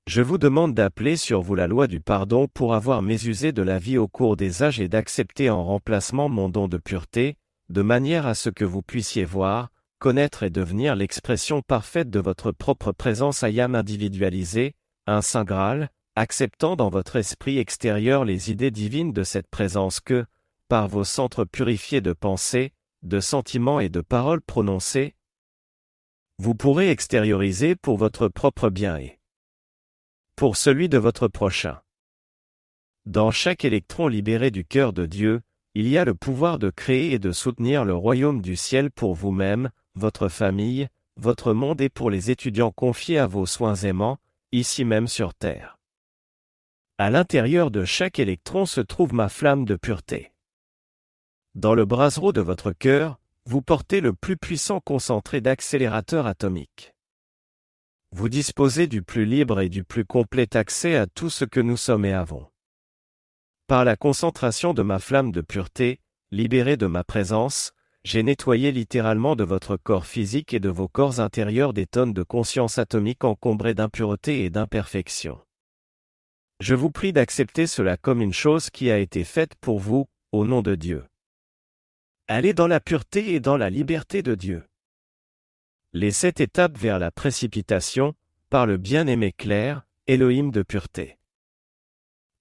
Je 0.07 0.23
vous 0.23 0.39
demande 0.39 0.75
d'appeler 0.75 1.17
sur 1.17 1.41
vous 1.41 1.55
la 1.55 1.69
loi 1.69 1.87
du 1.87 2.01
pardon 2.01 2.49
pour 2.49 2.75
avoir 2.75 3.01
mésusé 3.01 3.53
de 3.53 3.63
la 3.63 3.79
vie 3.79 3.97
au 3.97 4.09
cours 4.09 4.37
des 4.37 4.63
âges 4.63 4.81
et 4.81 4.89
d'accepter 4.89 5.51
en 5.51 5.65
remplacement 5.65 6.29
mon 6.29 6.49
don 6.49 6.67
de 6.67 6.79
pureté, 6.79 7.37
de 7.69 7.83
manière 7.83 8.27
à 8.27 8.35
ce 8.35 8.51
que 8.51 8.65
vous 8.65 8.83
puissiez 8.83 9.25
voir, 9.25 9.71
connaître 10.01 10.43
et 10.43 10.51
devenir 10.51 10.97
l'expression 10.97 11.63
parfaite 11.63 12.11
de 12.11 12.19
votre 12.19 12.51
propre 12.51 12.91
présence 12.91 13.45
ayam 13.45 13.77
individualisée, 13.77 14.75
un 15.07 15.23
Saint 15.23 15.45
Graal, 15.45 15.91
acceptant 16.17 16.75
dans 16.75 16.89
votre 16.89 17.17
esprit 17.17 17.59
extérieur 17.59 18.25
les 18.25 18.51
idées 18.51 18.73
divines 18.73 19.13
de 19.13 19.23
cette 19.23 19.49
présence 19.49 20.01
que, 20.01 20.25
par 20.69 20.89
vos 20.89 21.05
centres 21.05 21.45
purifiés 21.45 22.01
de 22.01 22.13
pensée, 22.13 22.73
de 23.03 23.21
sentiments 23.21 23.79
et 23.79 23.91
de 23.91 24.01
paroles 24.01 24.43
prononcées, 24.43 25.15
vous 26.39 26.55
pourrez 26.55 26.91
extérioriser 26.91 27.77
pour 27.77 27.97
votre 27.97 28.27
propre 28.27 28.71
bien 28.71 28.97
et 28.97 29.20
pour 30.41 30.57
celui 30.57 30.89
de 30.89 30.97
votre 30.97 31.29
prochain. 31.29 31.83
Dans 33.05 33.31
chaque 33.31 33.67
électron 33.67 34.09
libéré 34.09 34.51
du 34.51 34.65
cœur 34.65 34.95
de 34.95 35.05
Dieu, 35.05 35.43
il 35.75 35.87
y 35.87 35.99
a 35.99 36.07
le 36.07 36.15
pouvoir 36.15 36.59
de 36.59 36.71
créer 36.71 37.13
et 37.13 37.19
de 37.19 37.31
soutenir 37.31 37.85
le 37.85 37.95
royaume 37.95 38.41
du 38.41 38.57
ciel 38.57 38.91
pour 38.91 39.15
vous-même, 39.15 39.69
votre 39.97 40.29
famille, 40.29 40.89
votre 41.19 41.53
monde 41.53 41.83
et 41.83 41.91
pour 41.91 42.09
les 42.09 42.31
étudiants 42.31 42.71
confiés 42.71 43.19
à 43.19 43.27
vos 43.27 43.45
soins 43.45 43.75
aimants, 43.75 44.17
ici 44.51 44.87
même 44.87 45.09
sur 45.09 45.35
Terre. 45.35 45.77
À 46.97 47.11
l'intérieur 47.11 47.71
de 47.71 47.85
chaque 47.85 48.19
électron 48.19 48.65
se 48.65 48.81
trouve 48.81 49.13
ma 49.13 49.29
flamme 49.29 49.67
de 49.67 49.77
pureté. 49.77 50.33
Dans 51.55 51.75
le 51.75 51.85
brasero 51.85 52.33
de 52.33 52.41
votre 52.41 52.73
cœur, 52.73 53.21
vous 53.45 53.61
portez 53.61 54.01
le 54.01 54.15
plus 54.15 54.39
puissant 54.39 54.81
concentré 54.81 55.43
d'accélérateur 55.43 56.27
atomique. 56.27 56.95
Vous 58.13 58.29
disposez 58.29 58.89
du 58.89 59.03
plus 59.03 59.25
libre 59.25 59.61
et 59.61 59.69
du 59.69 59.85
plus 59.85 60.05
complet 60.05 60.57
accès 60.57 60.97
à 60.97 61.07
tout 61.07 61.31
ce 61.31 61.45
que 61.45 61.61
nous 61.61 61.77
sommes 61.77 62.05
et 62.05 62.13
avons. 62.13 62.47
Par 63.69 63.85
la 63.85 63.95
concentration 63.95 64.75
de 64.75 64.83
ma 64.83 64.99
flamme 64.99 65.31
de 65.31 65.41
pureté, 65.41 66.01
libérée 66.33 66.77
de 66.77 66.87
ma 66.87 67.05
présence, 67.05 67.73
j'ai 68.03 68.25
nettoyé 68.25 68.73
littéralement 68.73 69.37
de 69.37 69.45
votre 69.45 69.77
corps 69.77 70.07
physique 70.07 70.55
et 70.55 70.59
de 70.59 70.69
vos 70.69 70.89
corps 70.89 71.21
intérieurs 71.21 71.73
des 71.73 71.87
tonnes 71.87 72.13
de 72.13 72.25
conscience 72.25 72.79
atomique 72.79 73.23
encombrées 73.23 73.75
d'impureté 73.75 74.45
et 74.45 74.51
d'imperfection. 74.51 75.39
Je 76.59 76.75
vous 76.75 76.91
prie 76.91 77.13
d'accepter 77.13 77.69
cela 77.69 77.97
comme 77.97 78.23
une 78.23 78.33
chose 78.33 78.71
qui 78.71 78.91
a 78.91 78.99
été 78.99 79.23
faite 79.23 79.55
pour 79.61 79.79
vous, 79.79 80.09
au 80.33 80.47
nom 80.47 80.63
de 80.63 80.75
Dieu. 80.75 81.05
Allez 82.27 82.55
dans 82.55 82.67
la 82.67 82.81
pureté 82.81 83.35
et 83.35 83.41
dans 83.41 83.57
la 83.57 83.71
liberté 83.71 84.23
de 84.23 84.35
Dieu. 84.35 84.65
Les 85.93 86.13
sept 86.13 86.39
étapes 86.39 86.79
vers 86.79 87.01
la 87.01 87.11
précipitation, 87.11 88.15
par 88.49 88.65
le 88.65 88.77
bien-aimé 88.77 89.33
clair, 89.33 89.85
Elohim 90.07 90.53
de 90.53 90.63
pureté. 90.63 91.19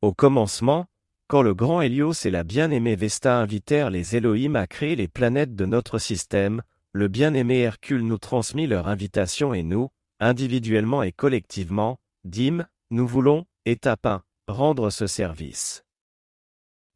Au 0.04 0.14
commencement, 0.14 0.86
quand 1.28 1.42
le 1.42 1.56
grand 1.56 1.82
Hélios 1.82 2.14
et 2.26 2.30
la 2.30 2.44
bien-aimée 2.44 2.96
Vesta 2.96 3.40
invitèrent 3.40 3.90
les 3.90 4.16
Elohim 4.16 4.56
à 4.56 4.68
créer 4.68 4.96
les 4.96 5.08
planètes 5.08 5.56
de 5.56 5.66
notre 5.66 5.98
système, 5.98 6.62
le 6.92 7.08
bien-aimé 7.08 7.62
Hercule 7.62 8.06
nous 8.06 8.20
transmit 8.20 8.68
leur 8.68 8.88
invitation 8.88 9.56
et 9.56 9.64
nous, 9.64 9.90
individuellement 10.20 11.02
et 11.02 11.12
collectivement, 11.12 12.00
dîmes, 12.26 12.68
nous 12.92 13.08
voulons, 13.08 13.48
étape 13.66 14.06
1, 14.06 14.22
rendre 14.48 14.92
ce 14.92 15.08
service. 15.08 15.86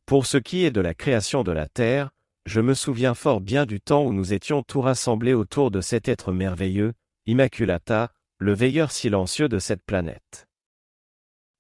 Pour 0.06 0.28
ce 0.28 0.38
qui 0.38 0.66
est 0.66 0.72
de 0.72 0.82
la 0.82 0.94
création 0.94 1.44
de 1.44 1.52
la 1.52 1.68
Terre, 1.68 2.12
je 2.46 2.62
me 2.62 2.74
souviens 2.74 3.14
fort 3.14 3.42
bien 3.42 3.66
du 3.66 3.80
temps 3.80 4.04
où 4.04 4.14
nous 4.14 4.34
étions 4.34 4.64
tous 4.64 4.82
rassemblés 4.82 5.34
autour 5.34 5.72
de 5.72 5.82
cet 5.82 6.08
être 6.08 6.32
merveilleux, 6.32 6.94
Immaculata, 7.26 8.12
le 8.38 8.54
veilleur 8.54 8.92
silencieux 8.92 9.48
de 9.48 9.60
cette 9.60 9.84
planète. 9.84 10.48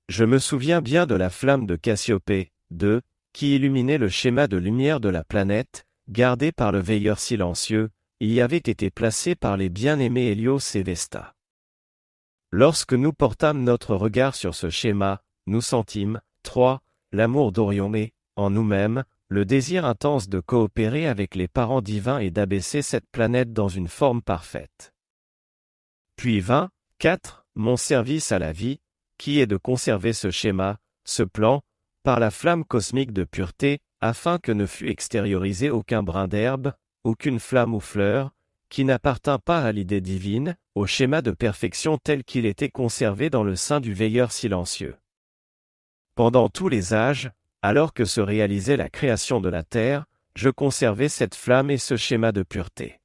Je 0.09 0.25
me 0.25 0.39
souviens 0.39 0.81
bien 0.81 1.05
de 1.05 1.15
la 1.15 1.29
flamme 1.29 1.65
de 1.65 1.77
Cassiopée, 1.77 2.51
2, 2.71 3.01
qui 3.31 3.55
illuminait 3.55 3.97
le 3.97 4.09
schéma 4.09 4.47
de 4.47 4.57
lumière 4.57 4.99
de 4.99 5.09
la 5.09 5.23
planète, 5.23 5.85
gardé 6.09 6.51
par 6.51 6.71
le 6.71 6.79
veilleur 6.79 7.19
silencieux, 7.19 7.89
il 8.19 8.31
y 8.31 8.41
avait 8.41 8.57
été 8.57 8.89
placé 8.89 9.35
par 9.35 9.57
les 9.57 9.69
bien-aimés 9.69 10.27
Hélios 10.27 10.75
et 10.75 10.83
Vesta. 10.83 11.33
Lorsque 12.51 12.93
nous 12.93 13.13
portâmes 13.13 13.63
notre 13.63 13.95
regard 13.95 14.35
sur 14.35 14.53
ce 14.53 14.69
schéma, 14.69 15.23
nous 15.47 15.61
sentîmes, 15.61 16.21
3, 16.43 16.81
l'amour 17.11 17.51
d'Oriomé, 17.51 18.13
en 18.35 18.49
nous-mêmes, 18.49 19.03
le 19.33 19.45
désir 19.45 19.83
intense 19.83 20.29
de 20.29 20.39
coopérer 20.39 21.07
avec 21.07 21.33
les 21.33 21.47
parents 21.47 21.81
divins 21.81 22.19
et 22.19 22.29
d'abaisser 22.29 22.83
cette 22.83 23.09
planète 23.11 23.51
dans 23.51 23.67
une 23.67 23.87
forme 23.87 24.21
parfaite. 24.21 24.93
Puis 26.15 26.39
20, 26.39 26.69
4, 26.99 27.43
mon 27.55 27.75
service 27.75 28.31
à 28.31 28.37
la 28.37 28.51
vie, 28.51 28.79
qui 29.17 29.39
est 29.39 29.47
de 29.47 29.57
conserver 29.57 30.13
ce 30.13 30.29
schéma, 30.29 30.77
ce 31.03 31.23
plan, 31.23 31.63
par 32.03 32.19
la 32.19 32.29
flamme 32.29 32.63
cosmique 32.63 33.11
de 33.11 33.23
pureté, 33.23 33.79
afin 34.01 34.37
que 34.37 34.51
ne 34.51 34.67
fût 34.67 34.89
extériorisé 34.89 35.71
aucun 35.71 36.03
brin 36.03 36.27
d'herbe, 36.27 36.73
aucune 37.03 37.39
flamme 37.39 37.73
ou 37.73 37.79
fleur, 37.79 38.35
qui 38.69 38.85
n'appartint 38.85 39.39
pas 39.39 39.63
à 39.63 39.71
l'idée 39.71 40.01
divine, 40.01 40.55
au 40.75 40.85
schéma 40.85 41.23
de 41.23 41.31
perfection 41.31 41.97
tel 41.97 42.23
qu'il 42.23 42.45
était 42.45 42.69
conservé 42.69 43.31
dans 43.31 43.43
le 43.43 43.55
sein 43.55 43.79
du 43.79 43.95
veilleur 43.95 44.31
silencieux. 44.31 44.95
Pendant 46.13 46.49
tous 46.49 46.69
les 46.69 46.93
âges, 46.93 47.31
alors 47.63 47.93
que 47.93 48.03
se 48.03 48.19
réalisait 48.19 48.75
la 48.75 48.89
création 48.89 49.39
de 49.39 49.47
la 49.47 49.63
terre, 49.63 50.05
je 50.35 50.49
conservais 50.49 51.07
cette 51.07 51.33
flamme 51.33 51.71
et 51.71 51.77
ce 51.77 51.95
schéma 51.95 52.33
de 52.33 52.43
pureté. 52.43 52.99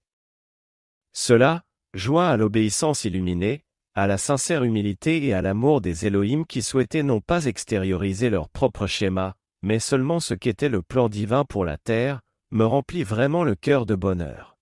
Cela, 1.12 1.62
joint 1.94 2.28
à 2.28 2.36
l'obéissance 2.36 3.04
illuminée, 3.04 3.62
à 3.94 4.08
la 4.08 4.18
sincère 4.18 4.64
humilité 4.64 5.24
et 5.24 5.32
à 5.32 5.42
l'amour 5.42 5.80
des 5.80 6.06
Elohim 6.06 6.44
qui 6.44 6.62
souhaitaient 6.62 7.04
non 7.04 7.20
pas 7.20 7.44
extérioriser 7.44 8.30
leur 8.30 8.48
propre 8.48 8.88
schéma, 8.88 9.36
mais 9.62 9.78
seulement 9.78 10.18
ce 10.18 10.34
qu'était 10.34 10.68
le 10.68 10.82
plan 10.82 11.08
divin 11.08 11.44
pour 11.44 11.64
la 11.64 11.78
terre, 11.78 12.20
me 12.50 12.64
remplit 12.64 13.04
vraiment 13.04 13.44
le 13.44 13.54
cœur 13.54 13.86
de 13.86 13.94
bonheur. 13.94 14.56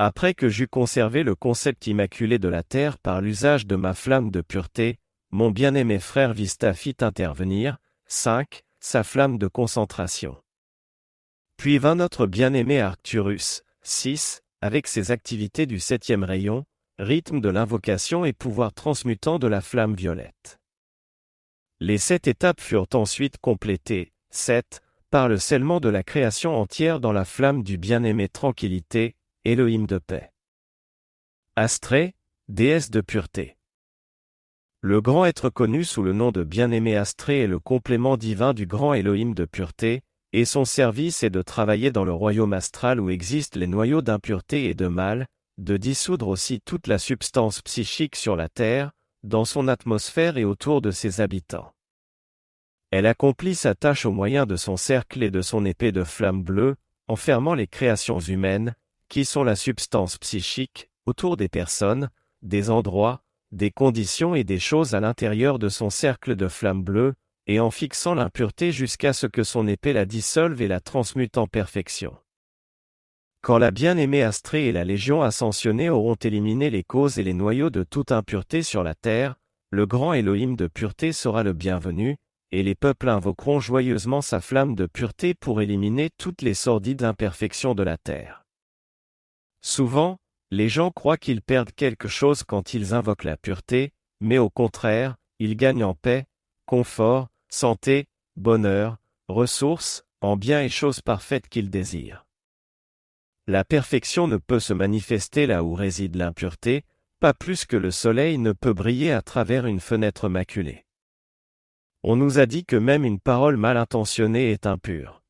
Après 0.00 0.34
que 0.34 0.48
j'eus 0.48 0.66
conservé 0.66 1.22
le 1.22 1.36
concept 1.36 1.86
immaculé 1.86 2.40
de 2.40 2.48
la 2.48 2.64
terre 2.64 2.98
par 2.98 3.20
l'usage 3.20 3.68
de 3.68 3.76
ma 3.76 3.94
flamme 3.94 4.32
de 4.32 4.40
pureté, 4.40 4.98
mon 5.30 5.52
bien-aimé 5.52 6.00
frère 6.00 6.32
Vista 6.32 6.74
fit 6.74 6.96
intervenir, 7.00 7.78
5, 8.06 8.63
sa 8.84 9.02
flamme 9.02 9.38
de 9.38 9.48
concentration. 9.48 10.36
Puis 11.56 11.78
vint 11.78 11.94
notre 11.94 12.26
bien-aimé 12.26 12.82
Arcturus, 12.82 13.62
6, 13.80 14.42
avec 14.60 14.88
ses 14.88 15.10
activités 15.10 15.64
du 15.64 15.80
septième 15.80 16.22
rayon, 16.22 16.66
rythme 16.98 17.40
de 17.40 17.48
l'invocation 17.48 18.26
et 18.26 18.34
pouvoir 18.34 18.74
transmutant 18.74 19.38
de 19.38 19.46
la 19.46 19.62
flamme 19.62 19.94
violette. 19.94 20.60
Les 21.80 21.96
sept 21.96 22.28
étapes 22.28 22.60
furent 22.60 22.88
ensuite 22.92 23.38
complétées, 23.38 24.12
sept, 24.28 24.82
par 25.08 25.28
le 25.28 25.38
scellement 25.38 25.80
de 25.80 25.88
la 25.88 26.02
création 26.02 26.54
entière 26.54 27.00
dans 27.00 27.12
la 27.12 27.24
flamme 27.24 27.62
du 27.62 27.78
bien-aimé 27.78 28.28
tranquillité, 28.28 29.16
Elohim 29.46 29.86
de 29.86 29.96
paix. 29.96 30.30
Astrée, 31.56 32.14
déesse 32.48 32.90
de 32.90 33.00
pureté. 33.00 33.56
Le 34.86 35.00
grand 35.00 35.24
être 35.24 35.48
connu 35.48 35.82
sous 35.82 36.02
le 36.02 36.12
nom 36.12 36.30
de 36.30 36.44
bien-aimé 36.44 36.94
Astrée 36.94 37.40
est 37.40 37.46
le 37.46 37.58
complément 37.58 38.18
divin 38.18 38.52
du 38.52 38.66
grand 38.66 38.92
Elohim 38.92 39.32
de 39.32 39.46
pureté, 39.46 40.02
et 40.34 40.44
son 40.44 40.66
service 40.66 41.22
est 41.22 41.30
de 41.30 41.40
travailler 41.40 41.90
dans 41.90 42.04
le 42.04 42.12
royaume 42.12 42.52
astral 42.52 43.00
où 43.00 43.08
existent 43.08 43.58
les 43.58 43.66
noyaux 43.66 44.02
d'impureté 44.02 44.66
et 44.66 44.74
de 44.74 44.86
mal, 44.86 45.26
de 45.56 45.78
dissoudre 45.78 46.28
aussi 46.28 46.60
toute 46.60 46.86
la 46.86 46.98
substance 46.98 47.62
psychique 47.62 48.14
sur 48.14 48.36
la 48.36 48.50
Terre, 48.50 48.90
dans 49.22 49.46
son 49.46 49.68
atmosphère 49.68 50.36
et 50.36 50.44
autour 50.44 50.82
de 50.82 50.90
ses 50.90 51.22
habitants. 51.22 51.72
Elle 52.90 53.06
accomplit 53.06 53.54
sa 53.54 53.74
tâche 53.74 54.04
au 54.04 54.12
moyen 54.12 54.44
de 54.44 54.56
son 54.56 54.76
cercle 54.76 55.22
et 55.22 55.30
de 55.30 55.40
son 55.40 55.64
épée 55.64 55.92
de 55.92 56.04
flamme 56.04 56.42
bleue, 56.42 56.76
enfermant 57.08 57.54
les 57.54 57.68
créations 57.68 58.20
humaines, 58.20 58.74
qui 59.08 59.24
sont 59.24 59.44
la 59.44 59.56
substance 59.56 60.18
psychique, 60.18 60.90
autour 61.06 61.38
des 61.38 61.48
personnes, 61.48 62.10
des 62.42 62.68
endroits, 62.68 63.23
des 63.54 63.70
conditions 63.70 64.34
et 64.34 64.44
des 64.44 64.58
choses 64.58 64.94
à 64.94 65.00
l'intérieur 65.00 65.58
de 65.58 65.68
son 65.68 65.88
cercle 65.88 66.36
de 66.36 66.48
flamme 66.48 66.82
bleue, 66.82 67.14
et 67.46 67.60
en 67.60 67.70
fixant 67.70 68.14
l'impureté 68.14 68.72
jusqu'à 68.72 69.12
ce 69.12 69.26
que 69.26 69.42
son 69.42 69.68
épée 69.68 69.92
la 69.92 70.06
dissolve 70.06 70.60
et 70.60 70.68
la 70.68 70.80
transmute 70.80 71.38
en 71.38 71.46
perfection. 71.46 72.16
Quand 73.42 73.58
la 73.58 73.70
bien-aimée 73.70 74.22
Astrée 74.22 74.68
et 74.68 74.72
la 74.72 74.84
Légion 74.84 75.22
ascensionnée 75.22 75.90
auront 75.90 76.14
éliminé 76.14 76.70
les 76.70 76.82
causes 76.82 77.18
et 77.18 77.22
les 77.22 77.34
noyaux 77.34 77.70
de 77.70 77.82
toute 77.82 78.10
impureté 78.10 78.62
sur 78.62 78.82
la 78.82 78.94
terre, 78.94 79.36
le 79.70 79.86
grand 79.86 80.14
Elohim 80.14 80.56
de 80.56 80.66
pureté 80.66 81.12
sera 81.12 81.42
le 81.42 81.52
bienvenu, 81.52 82.16
et 82.52 82.62
les 82.62 82.74
peuples 82.74 83.08
invoqueront 83.08 83.60
joyeusement 83.60 84.22
sa 84.22 84.40
flamme 84.40 84.74
de 84.74 84.86
pureté 84.86 85.34
pour 85.34 85.60
éliminer 85.60 86.08
toutes 86.16 86.40
les 86.40 86.54
sordides 86.54 87.02
imperfections 87.02 87.74
de 87.74 87.82
la 87.82 87.98
terre. 87.98 88.44
Souvent, 89.60 90.18
les 90.54 90.68
gens 90.68 90.92
croient 90.92 91.16
qu'ils 91.16 91.42
perdent 91.42 91.72
quelque 91.72 92.06
chose 92.06 92.44
quand 92.44 92.74
ils 92.74 92.94
invoquent 92.94 93.24
la 93.24 93.36
pureté, 93.36 93.92
mais 94.20 94.38
au 94.38 94.50
contraire, 94.50 95.16
ils 95.40 95.56
gagnent 95.56 95.82
en 95.82 95.94
paix, 95.94 96.26
confort, 96.64 97.28
santé, 97.48 98.06
bonheur, 98.36 98.98
ressources, 99.26 100.04
en 100.20 100.36
biens 100.36 100.62
et 100.62 100.68
choses 100.68 101.00
parfaites 101.00 101.48
qu'ils 101.48 101.70
désirent. 101.70 102.24
La 103.48 103.64
perfection 103.64 104.28
ne 104.28 104.36
peut 104.36 104.60
se 104.60 104.72
manifester 104.72 105.46
là 105.46 105.64
où 105.64 105.74
réside 105.74 106.14
l'impureté, 106.14 106.84
pas 107.18 107.34
plus 107.34 107.66
que 107.66 107.76
le 107.76 107.90
soleil 107.90 108.38
ne 108.38 108.52
peut 108.52 108.72
briller 108.72 109.10
à 109.10 109.22
travers 109.22 109.66
une 109.66 109.80
fenêtre 109.80 110.28
maculée. 110.28 110.86
On 112.04 112.14
nous 112.14 112.38
a 112.38 112.46
dit 112.46 112.64
que 112.64 112.76
même 112.76 113.04
une 113.04 113.18
parole 113.18 113.56
mal 113.56 113.76
intentionnée 113.76 114.52
est 114.52 114.66
impure. 114.66 115.23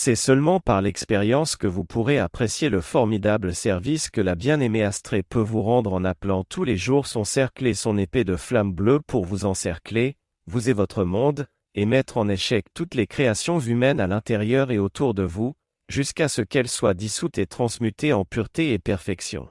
C'est 0.00 0.14
seulement 0.14 0.60
par 0.60 0.80
l'expérience 0.80 1.56
que 1.56 1.66
vous 1.66 1.82
pourrez 1.82 2.20
apprécier 2.20 2.68
le 2.68 2.80
formidable 2.80 3.52
service 3.52 4.10
que 4.10 4.20
la 4.20 4.36
bien-aimée 4.36 4.84
Astrée 4.84 5.24
peut 5.24 5.40
vous 5.40 5.60
rendre 5.60 5.92
en 5.92 6.04
appelant 6.04 6.44
tous 6.44 6.62
les 6.62 6.76
jours 6.76 7.08
son 7.08 7.24
cercle 7.24 7.66
et 7.66 7.74
son 7.74 7.98
épée 7.98 8.22
de 8.22 8.36
flamme 8.36 8.72
bleue 8.72 9.00
pour 9.00 9.24
vous 9.24 9.44
encercler, 9.44 10.14
vous 10.46 10.70
et 10.70 10.72
votre 10.72 11.02
monde, 11.02 11.48
et 11.74 11.84
mettre 11.84 12.16
en 12.16 12.28
échec 12.28 12.66
toutes 12.74 12.94
les 12.94 13.08
créations 13.08 13.58
humaines 13.58 13.98
à 13.98 14.06
l'intérieur 14.06 14.70
et 14.70 14.78
autour 14.78 15.14
de 15.14 15.24
vous, 15.24 15.56
jusqu'à 15.88 16.28
ce 16.28 16.42
qu'elle 16.42 16.68
soit 16.68 16.94
dissoute 16.94 17.36
et 17.36 17.48
transmutée 17.48 18.12
en 18.12 18.24
pureté 18.24 18.72
et 18.72 18.78
perfection. 18.78 19.48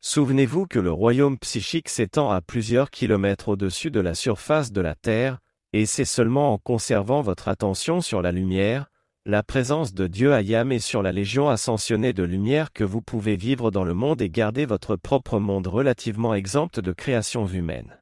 Souvenez-vous 0.00 0.66
que 0.66 0.80
le 0.80 0.90
royaume 0.90 1.38
psychique 1.38 1.88
s'étend 1.88 2.32
à 2.32 2.40
plusieurs 2.40 2.90
kilomètres 2.90 3.50
au-dessus 3.50 3.92
de 3.92 4.00
la 4.00 4.14
surface 4.14 4.72
de 4.72 4.80
la 4.80 4.96
Terre, 4.96 5.38
et 5.72 5.86
c'est 5.86 6.04
seulement 6.04 6.52
en 6.52 6.58
conservant 6.58 7.22
votre 7.22 7.46
attention 7.46 8.00
sur 8.00 8.22
la 8.22 8.32
lumière, 8.32 8.89
la 9.26 9.42
présence 9.42 9.92
de 9.92 10.06
Dieu 10.06 10.32
Ayam 10.32 10.72
et 10.72 10.78
sur 10.78 11.02
la 11.02 11.12
légion 11.12 11.50
ascensionnée 11.50 12.14
de 12.14 12.22
lumière 12.22 12.72
que 12.72 12.84
vous 12.84 13.02
pouvez 13.02 13.36
vivre 13.36 13.70
dans 13.70 13.84
le 13.84 13.92
monde 13.92 14.22
et 14.22 14.30
garder 14.30 14.64
votre 14.64 14.96
propre 14.96 15.38
monde 15.38 15.66
relativement 15.66 16.34
exempt 16.34 16.80
de 16.80 16.92
créations 16.92 17.46
humaines. 17.46 18.00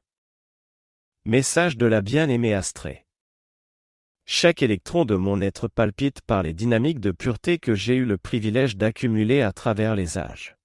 Message 1.25 1.75
de 1.75 1.85
la 1.85 2.01
bien-aimée 2.01 2.53
Astrée. 2.53 3.05
Chaque 4.25 4.61
électron 4.61 5.03
de 5.03 5.15
mon 5.15 5.41
être 5.41 5.67
palpite 5.67 6.21
par 6.21 6.41
les 6.41 6.53
dynamiques 6.53 7.01
de 7.01 7.11
pureté 7.11 7.59
que 7.59 7.75
j'ai 7.75 7.95
eu 7.95 8.05
le 8.05 8.17
privilège 8.17 8.77
d'accumuler 8.77 9.41
à 9.41 9.51
travers 9.51 9.95
les 9.95 10.17
âges. 10.17 10.55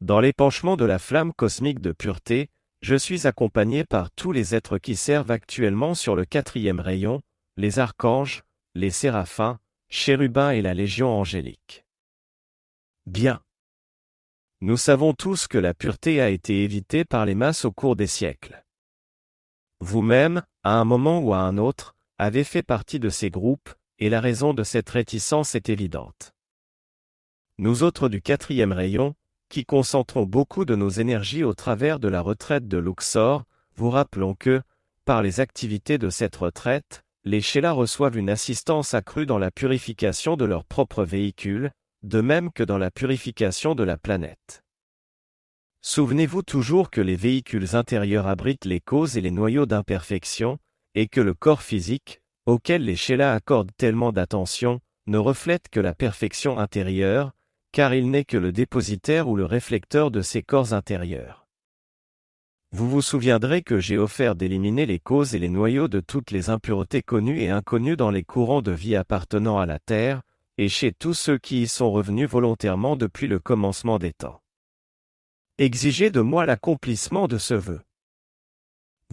Dans 0.00 0.18
l'épanchement 0.18 0.76
de 0.76 0.84
la 0.84 0.98
flamme 0.98 1.32
cosmique 1.32 1.80
de 1.80 1.92
pureté, 1.92 2.50
je 2.82 2.96
suis 2.96 3.28
accompagné 3.28 3.84
par 3.84 4.10
tous 4.10 4.32
les 4.32 4.56
êtres 4.56 4.78
qui 4.78 4.96
servent 4.96 5.30
actuellement 5.30 5.94
sur 5.94 6.16
le 6.16 6.24
quatrième 6.24 6.80
rayon, 6.80 7.22
les 7.56 7.78
archanges, 7.78 8.42
les 8.76 8.90
séraphins, 8.90 9.58
chérubins 9.88 10.50
et 10.50 10.60
la 10.60 10.74
Légion 10.74 11.08
angélique. 11.08 11.86
Bien. 13.06 13.40
Nous 14.60 14.76
savons 14.76 15.14
tous 15.14 15.48
que 15.48 15.56
la 15.56 15.72
pureté 15.72 16.20
a 16.20 16.28
été 16.28 16.62
évitée 16.62 17.06
par 17.06 17.24
les 17.24 17.34
masses 17.34 17.64
au 17.64 17.72
cours 17.72 17.96
des 17.96 18.06
siècles. 18.06 18.62
Vous-même, 19.80 20.42
à 20.62 20.74
un 20.74 20.84
moment 20.84 21.20
ou 21.20 21.32
à 21.32 21.38
un 21.38 21.56
autre, 21.56 21.94
avez 22.18 22.44
fait 22.44 22.62
partie 22.62 23.00
de 23.00 23.08
ces 23.08 23.30
groupes, 23.30 23.74
et 23.98 24.10
la 24.10 24.20
raison 24.20 24.52
de 24.52 24.62
cette 24.62 24.90
réticence 24.90 25.54
est 25.54 25.70
évidente. 25.70 26.34
Nous 27.56 27.82
autres 27.82 28.10
du 28.10 28.20
quatrième 28.20 28.72
rayon, 28.72 29.14
qui 29.48 29.64
concentrons 29.64 30.26
beaucoup 30.26 30.66
de 30.66 30.74
nos 30.74 30.90
énergies 30.90 31.44
au 31.44 31.54
travers 31.54 31.98
de 31.98 32.08
la 32.08 32.20
retraite 32.20 32.68
de 32.68 32.76
Luxor, 32.76 33.44
vous 33.74 33.88
rappelons 33.88 34.34
que, 34.34 34.60
par 35.06 35.22
les 35.22 35.40
activités 35.40 35.96
de 35.96 36.10
cette 36.10 36.36
retraite, 36.36 37.05
les 37.26 37.40
Sheila 37.40 37.72
reçoivent 37.72 38.16
une 38.16 38.30
assistance 38.30 38.94
accrue 38.94 39.26
dans 39.26 39.38
la 39.38 39.50
purification 39.50 40.36
de 40.36 40.44
leurs 40.44 40.64
propres 40.64 41.02
véhicules, 41.02 41.72
de 42.04 42.20
même 42.20 42.52
que 42.52 42.62
dans 42.62 42.78
la 42.78 42.92
purification 42.92 43.74
de 43.74 43.82
la 43.82 43.96
planète. 43.96 44.62
Souvenez-vous 45.82 46.42
toujours 46.42 46.88
que 46.88 47.00
les 47.00 47.16
véhicules 47.16 47.74
intérieurs 47.74 48.28
abritent 48.28 48.64
les 48.64 48.78
causes 48.78 49.16
et 49.16 49.20
les 49.20 49.32
noyaux 49.32 49.66
d'imperfection, 49.66 50.58
et 50.94 51.08
que 51.08 51.20
le 51.20 51.34
corps 51.34 51.62
physique, 51.62 52.20
auquel 52.46 52.84
les 52.84 52.94
Sheila 52.94 53.32
accordent 53.32 53.74
tellement 53.76 54.12
d'attention, 54.12 54.80
ne 55.08 55.18
reflète 55.18 55.68
que 55.68 55.80
la 55.80 55.94
perfection 55.94 56.60
intérieure, 56.60 57.32
car 57.72 57.92
il 57.92 58.08
n'est 58.08 58.24
que 58.24 58.36
le 58.36 58.52
dépositaire 58.52 59.28
ou 59.28 59.34
le 59.34 59.46
réflecteur 59.46 60.12
de 60.12 60.22
ces 60.22 60.42
corps 60.42 60.74
intérieurs. 60.74 61.45
Vous 62.72 62.90
vous 62.90 63.02
souviendrez 63.02 63.62
que 63.62 63.78
j'ai 63.78 63.96
offert 63.96 64.34
d'éliminer 64.34 64.86
les 64.86 64.98
causes 64.98 65.34
et 65.34 65.38
les 65.38 65.48
noyaux 65.48 65.88
de 65.88 66.00
toutes 66.00 66.30
les 66.30 66.50
impuretés 66.50 67.02
connues 67.02 67.40
et 67.40 67.50
inconnues 67.50 67.96
dans 67.96 68.10
les 68.10 68.24
courants 68.24 68.62
de 68.62 68.72
vie 68.72 68.96
appartenant 68.96 69.58
à 69.58 69.66
la 69.66 69.78
Terre, 69.78 70.22
et 70.58 70.68
chez 70.68 70.92
tous 70.92 71.14
ceux 71.14 71.38
qui 71.38 71.62
y 71.62 71.68
sont 71.68 71.90
revenus 71.90 72.28
volontairement 72.28 72.96
depuis 72.96 73.28
le 73.28 73.38
commencement 73.38 73.98
des 73.98 74.12
temps. 74.12 74.42
Exigez 75.58 76.10
de 76.10 76.20
moi 76.20 76.44
l'accomplissement 76.44 77.28
de 77.28 77.38
ce 77.38 77.54
vœu. 77.54 77.80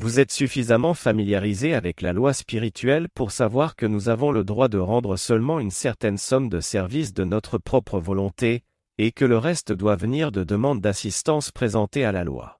Vous 0.01 0.19
êtes 0.19 0.31
suffisamment 0.31 0.95
familiarisé 0.95 1.75
avec 1.75 2.01
la 2.01 2.13
loi 2.13 2.33
spirituelle 2.33 3.07
pour 3.13 3.31
savoir 3.31 3.75
que 3.75 3.85
nous 3.85 4.09
avons 4.09 4.31
le 4.31 4.43
droit 4.43 4.67
de 4.67 4.79
rendre 4.79 5.15
seulement 5.17 5.59
une 5.59 5.71
certaine 5.71 6.17
somme 6.17 6.49
de 6.49 6.59
services 6.59 7.13
de 7.13 7.23
notre 7.23 7.59
propre 7.59 7.99
volonté, 7.99 8.63
et 8.97 9.11
que 9.11 9.25
le 9.25 9.37
reste 9.37 9.71
doit 9.71 9.95
venir 9.95 10.31
de 10.31 10.43
demandes 10.43 10.81
d'assistance 10.81 11.51
présentées 11.51 12.05
à 12.05 12.11
la 12.11 12.23
loi. 12.23 12.59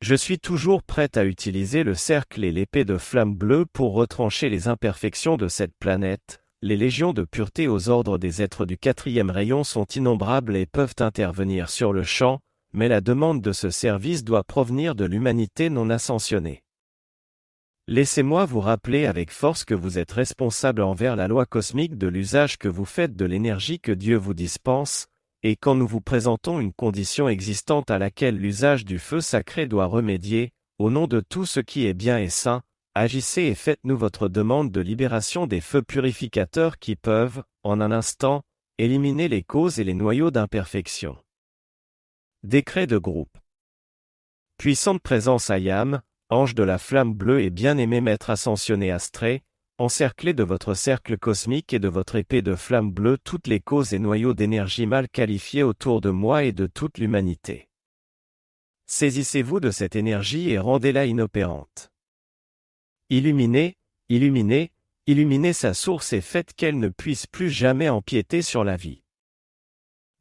Je 0.00 0.14
suis 0.14 0.38
toujours 0.38 0.82
prêt 0.82 1.08
à 1.14 1.24
utiliser 1.24 1.82
le 1.82 1.94
cercle 1.94 2.44
et 2.44 2.52
l'épée 2.52 2.84
de 2.84 2.98
flamme 2.98 3.34
bleue 3.34 3.64
pour 3.66 3.94
retrancher 3.94 4.48
les 4.48 4.68
imperfections 4.68 5.36
de 5.36 5.48
cette 5.48 5.74
planète, 5.78 6.42
les 6.62 6.76
légions 6.76 7.12
de 7.12 7.24
pureté 7.24 7.68
aux 7.68 7.90
ordres 7.90 8.16
des 8.16 8.40
êtres 8.40 8.64
du 8.64 8.78
quatrième 8.78 9.30
rayon 9.30 9.64
sont 9.64 9.84
innombrables 9.84 10.56
et 10.56 10.64
peuvent 10.64 10.94
intervenir 10.98 11.68
sur 11.68 11.92
le 11.92 12.02
champ, 12.02 12.40
mais 12.72 12.88
la 12.88 13.02
demande 13.02 13.42
de 13.42 13.52
ce 13.52 13.68
service 13.68 14.24
doit 14.24 14.44
provenir 14.44 14.94
de 14.94 15.04
l'humanité 15.04 15.68
non 15.68 15.90
ascensionnée. 15.90 16.62
Laissez-moi 17.86 18.46
vous 18.46 18.60
rappeler 18.60 19.04
avec 19.04 19.30
force 19.30 19.66
que 19.66 19.74
vous 19.74 19.98
êtes 19.98 20.12
responsable 20.12 20.80
envers 20.80 21.16
la 21.16 21.28
loi 21.28 21.44
cosmique 21.44 21.98
de 21.98 22.06
l'usage 22.06 22.56
que 22.56 22.68
vous 22.68 22.86
faites 22.86 23.14
de 23.14 23.26
l'énergie 23.26 23.78
que 23.78 23.92
Dieu 23.92 24.16
vous 24.16 24.32
dispense, 24.32 25.06
et 25.44 25.56
quand 25.56 25.74
nous 25.74 25.86
vous 25.86 26.00
présentons 26.00 26.58
une 26.58 26.72
condition 26.72 27.28
existante 27.28 27.90
à 27.90 27.98
laquelle 27.98 28.36
l'usage 28.36 28.86
du 28.86 28.98
feu 28.98 29.20
sacré 29.20 29.66
doit 29.66 29.84
remédier, 29.84 30.52
au 30.78 30.90
nom 30.90 31.06
de 31.06 31.20
tout 31.20 31.44
ce 31.44 31.60
qui 31.60 31.86
est 31.86 31.94
bien 31.94 32.18
et 32.18 32.30
saint, 32.30 32.62
Agissez 32.96 33.42
et 33.42 33.54
faites-nous 33.56 33.96
votre 33.96 34.28
demande 34.28 34.70
de 34.70 34.80
libération 34.80 35.48
des 35.48 35.60
feux 35.60 35.82
purificateurs 35.82 36.78
qui 36.78 36.94
peuvent, 36.94 37.42
en 37.64 37.80
un 37.80 37.90
instant, 37.90 38.42
éliminer 38.78 39.26
les 39.26 39.42
causes 39.42 39.80
et 39.80 39.84
les 39.84 39.94
noyaux 39.94 40.30
d'imperfection. 40.30 41.16
Décret 42.44 42.86
de 42.86 42.96
groupe. 42.96 43.36
Puissante 44.58 45.02
présence 45.02 45.50
Ayam, 45.50 46.02
ange 46.30 46.54
de 46.54 46.62
la 46.62 46.78
flamme 46.78 47.14
bleue 47.14 47.42
et 47.42 47.50
bien-aimé 47.50 48.00
maître 48.00 48.30
ascensionné 48.30 48.92
Astré, 48.92 49.42
encerclé 49.78 50.34
de 50.34 50.44
votre 50.44 50.74
cercle 50.74 51.18
cosmique 51.18 51.72
et 51.72 51.78
de 51.78 51.88
votre 51.88 52.16
épée 52.16 52.42
de 52.42 52.54
flamme 52.54 52.92
bleue 52.92 53.18
toutes 53.18 53.48
les 53.48 53.60
causes 53.60 53.92
et 53.92 53.98
noyaux 53.98 54.34
d'énergie 54.34 54.86
mal 54.86 55.08
qualifiés 55.08 55.62
autour 55.62 56.00
de 56.00 56.10
moi 56.10 56.44
et 56.44 56.52
de 56.52 56.66
toute 56.66 56.98
l'humanité. 56.98 57.68
Saisissez-vous 58.86 59.60
de 59.60 59.70
cette 59.70 59.96
énergie 59.96 60.50
et 60.50 60.58
rendez-la 60.58 61.06
inopérante. 61.06 61.90
Illuminez, 63.10 63.76
illuminez, 64.08 64.70
illuminez 65.06 65.52
sa 65.52 65.74
source 65.74 66.12
et 66.12 66.20
faites 66.20 66.54
qu'elle 66.54 66.78
ne 66.78 66.88
puisse 66.88 67.26
plus 67.26 67.50
jamais 67.50 67.88
empiéter 67.88 68.42
sur 68.42 68.62
la 68.62 68.76
vie. 68.76 69.02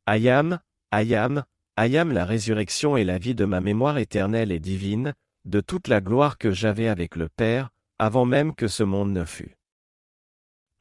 Ayam, 0.06 0.60
Ayam, 0.92 1.44
Ayam 1.76 2.12
la 2.12 2.26
résurrection 2.26 2.98
et 2.98 3.04
la 3.04 3.18
vie 3.18 3.36
de 3.36 3.46
ma 3.46 3.62
mémoire 3.62 3.98
éternelle 3.98 4.52
et 4.52 4.60
divine, 4.60 5.14
de 5.46 5.60
toute 5.60 5.88
la 5.88 6.02
gloire 6.02 6.38
que 6.38 6.52
j'avais 6.52 6.88
avec 6.88 7.16
le 7.16 7.30
Père, 7.30 7.70
avant 8.04 8.26
même 8.26 8.54
que 8.54 8.68
ce 8.68 8.84
monde 8.84 9.14
ne 9.14 9.24
fût. 9.24 9.56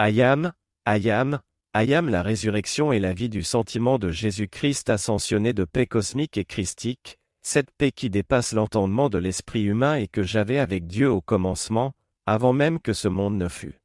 Ayam, 0.00 0.52
Ayam, 0.84 1.38
Ayam 1.72 2.08
la 2.08 2.20
résurrection 2.20 2.90
et 2.90 2.98
la 2.98 3.12
vie 3.12 3.28
du 3.28 3.44
sentiment 3.44 4.00
de 4.00 4.10
Jésus-Christ 4.10 4.90
ascensionné 4.90 5.52
de 5.52 5.62
paix 5.62 5.86
cosmique 5.86 6.36
et 6.36 6.44
christique, 6.44 7.20
cette 7.40 7.70
paix 7.78 7.92
qui 7.92 8.10
dépasse 8.10 8.54
l'entendement 8.54 9.08
de 9.08 9.18
l'esprit 9.18 9.62
humain 9.62 9.94
et 9.94 10.08
que 10.08 10.24
j'avais 10.24 10.58
avec 10.58 10.88
Dieu 10.88 11.08
au 11.08 11.20
commencement, 11.20 11.92
avant 12.26 12.52
même 12.52 12.80
que 12.80 12.92
ce 12.92 13.06
monde 13.06 13.36
ne 13.36 13.46
fût. 13.46 13.78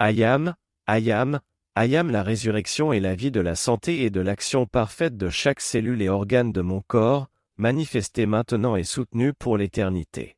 Ayam, 0.00 0.56
Ayam, 0.88 1.38
Ayam 1.76 2.10
la 2.10 2.24
résurrection 2.24 2.92
et 2.92 2.98
la 2.98 3.14
vie 3.14 3.30
de 3.30 3.40
la 3.40 3.54
santé 3.54 4.02
et 4.02 4.10
de 4.10 4.20
l'action 4.20 4.66
parfaite 4.66 5.16
de 5.16 5.28
chaque 5.28 5.60
cellule 5.60 6.02
et 6.02 6.08
organe 6.08 6.50
de 6.50 6.62
mon 6.62 6.80
corps, 6.80 7.28
manifestée 7.58 8.26
maintenant 8.26 8.74
et 8.74 8.82
soutenue 8.82 9.34
pour 9.34 9.56
l'éternité. 9.56 10.37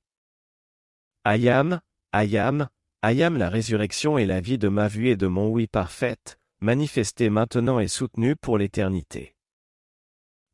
Ayam, 1.24 1.80
Ayam, 2.12 2.68
Ayam 3.02 3.36
la 3.36 3.50
résurrection 3.50 4.16
et 4.16 4.24
la 4.24 4.40
vie 4.40 4.56
de 4.56 4.68
ma 4.68 4.88
vue 4.88 5.08
et 5.08 5.16
de 5.16 5.26
mon 5.26 5.48
oui 5.48 5.66
parfaite, 5.66 6.38
manifestée 6.62 7.28
maintenant 7.28 7.78
et 7.78 7.88
soutenue 7.88 8.36
pour 8.36 8.56
l'éternité. 8.56 9.34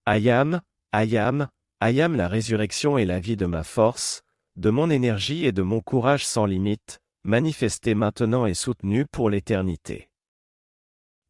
Ayam, 0.07 0.61
Ayam, 0.91 1.49
Ayam 1.81 2.17
la 2.17 2.27
résurrection 2.27 2.99
et 2.99 3.05
la 3.05 3.21
vie 3.21 3.37
de 3.37 3.47
ma 3.47 3.63
force, 3.63 4.23
de 4.57 4.71
mon 4.71 4.91
énergie 4.91 5.47
et 5.47 5.53
de 5.53 5.63
mon 5.63 5.81
courage 5.81 6.27
sans 6.27 6.47
limite, 6.47 6.99
manifesté 7.23 7.95
maintenant 7.95 8.45
et 8.45 8.55
soutenu 8.55 9.07
pour 9.07 9.31
l'éternité. 9.31 10.09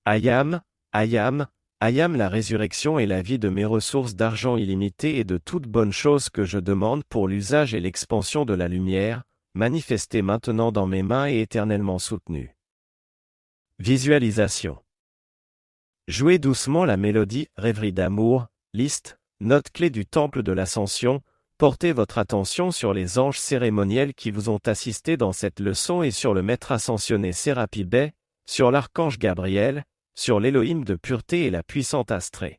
Ayam, 0.06 0.62
Ayam, 0.92 1.46
Ayam 1.80 2.16
la 2.16 2.30
résurrection 2.30 2.98
et 2.98 3.04
la 3.04 3.20
vie 3.20 3.38
de 3.38 3.50
mes 3.50 3.66
ressources 3.66 4.14
d'argent 4.14 4.56
illimitées 4.56 5.18
et 5.18 5.24
de 5.24 5.36
toutes 5.36 5.66
bonnes 5.66 5.92
choses 5.92 6.30
que 6.30 6.44
je 6.44 6.58
demande 6.58 7.04
pour 7.04 7.28
l'usage 7.28 7.74
et 7.74 7.80
l'expansion 7.80 8.46
de 8.46 8.54
la 8.54 8.66
lumière, 8.66 9.24
manifesté 9.54 10.22
maintenant 10.22 10.72
dans 10.72 10.86
mes 10.86 11.02
mains 11.02 11.28
et 11.28 11.40
éternellement 11.40 11.98
soutenu. 11.98 12.56
Visualisation. 13.78 14.78
Jouez 16.08 16.38
doucement 16.38 16.86
la 16.86 16.96
mélodie 16.96 17.48
Rêverie 17.56 17.92
d'amour, 17.92 18.46
liste, 18.72 19.18
Note 19.40 19.70
clé 19.70 19.90
du 19.90 20.06
temple 20.06 20.42
de 20.42 20.52
l'ascension, 20.52 21.20
portez 21.58 21.92
votre 21.92 22.16
attention 22.16 22.70
sur 22.70 22.94
les 22.94 23.18
anges 23.18 23.38
cérémoniels 23.38 24.14
qui 24.14 24.30
vous 24.30 24.48
ont 24.48 24.60
assisté 24.64 25.18
dans 25.18 25.32
cette 25.32 25.60
leçon 25.60 26.02
et 26.02 26.10
sur 26.10 26.32
le 26.32 26.40
maître 26.40 26.72
ascensionné 26.72 27.32
Sérapi 27.32 27.86
sur 28.46 28.70
l'archange 28.70 29.18
Gabriel, 29.18 29.84
sur 30.16 30.40
l'Élohim 30.40 30.82
de 30.82 30.96
pureté 30.96 31.44
et 31.44 31.50
la 31.50 31.62
puissante 31.62 32.10
Astrée. 32.10 32.58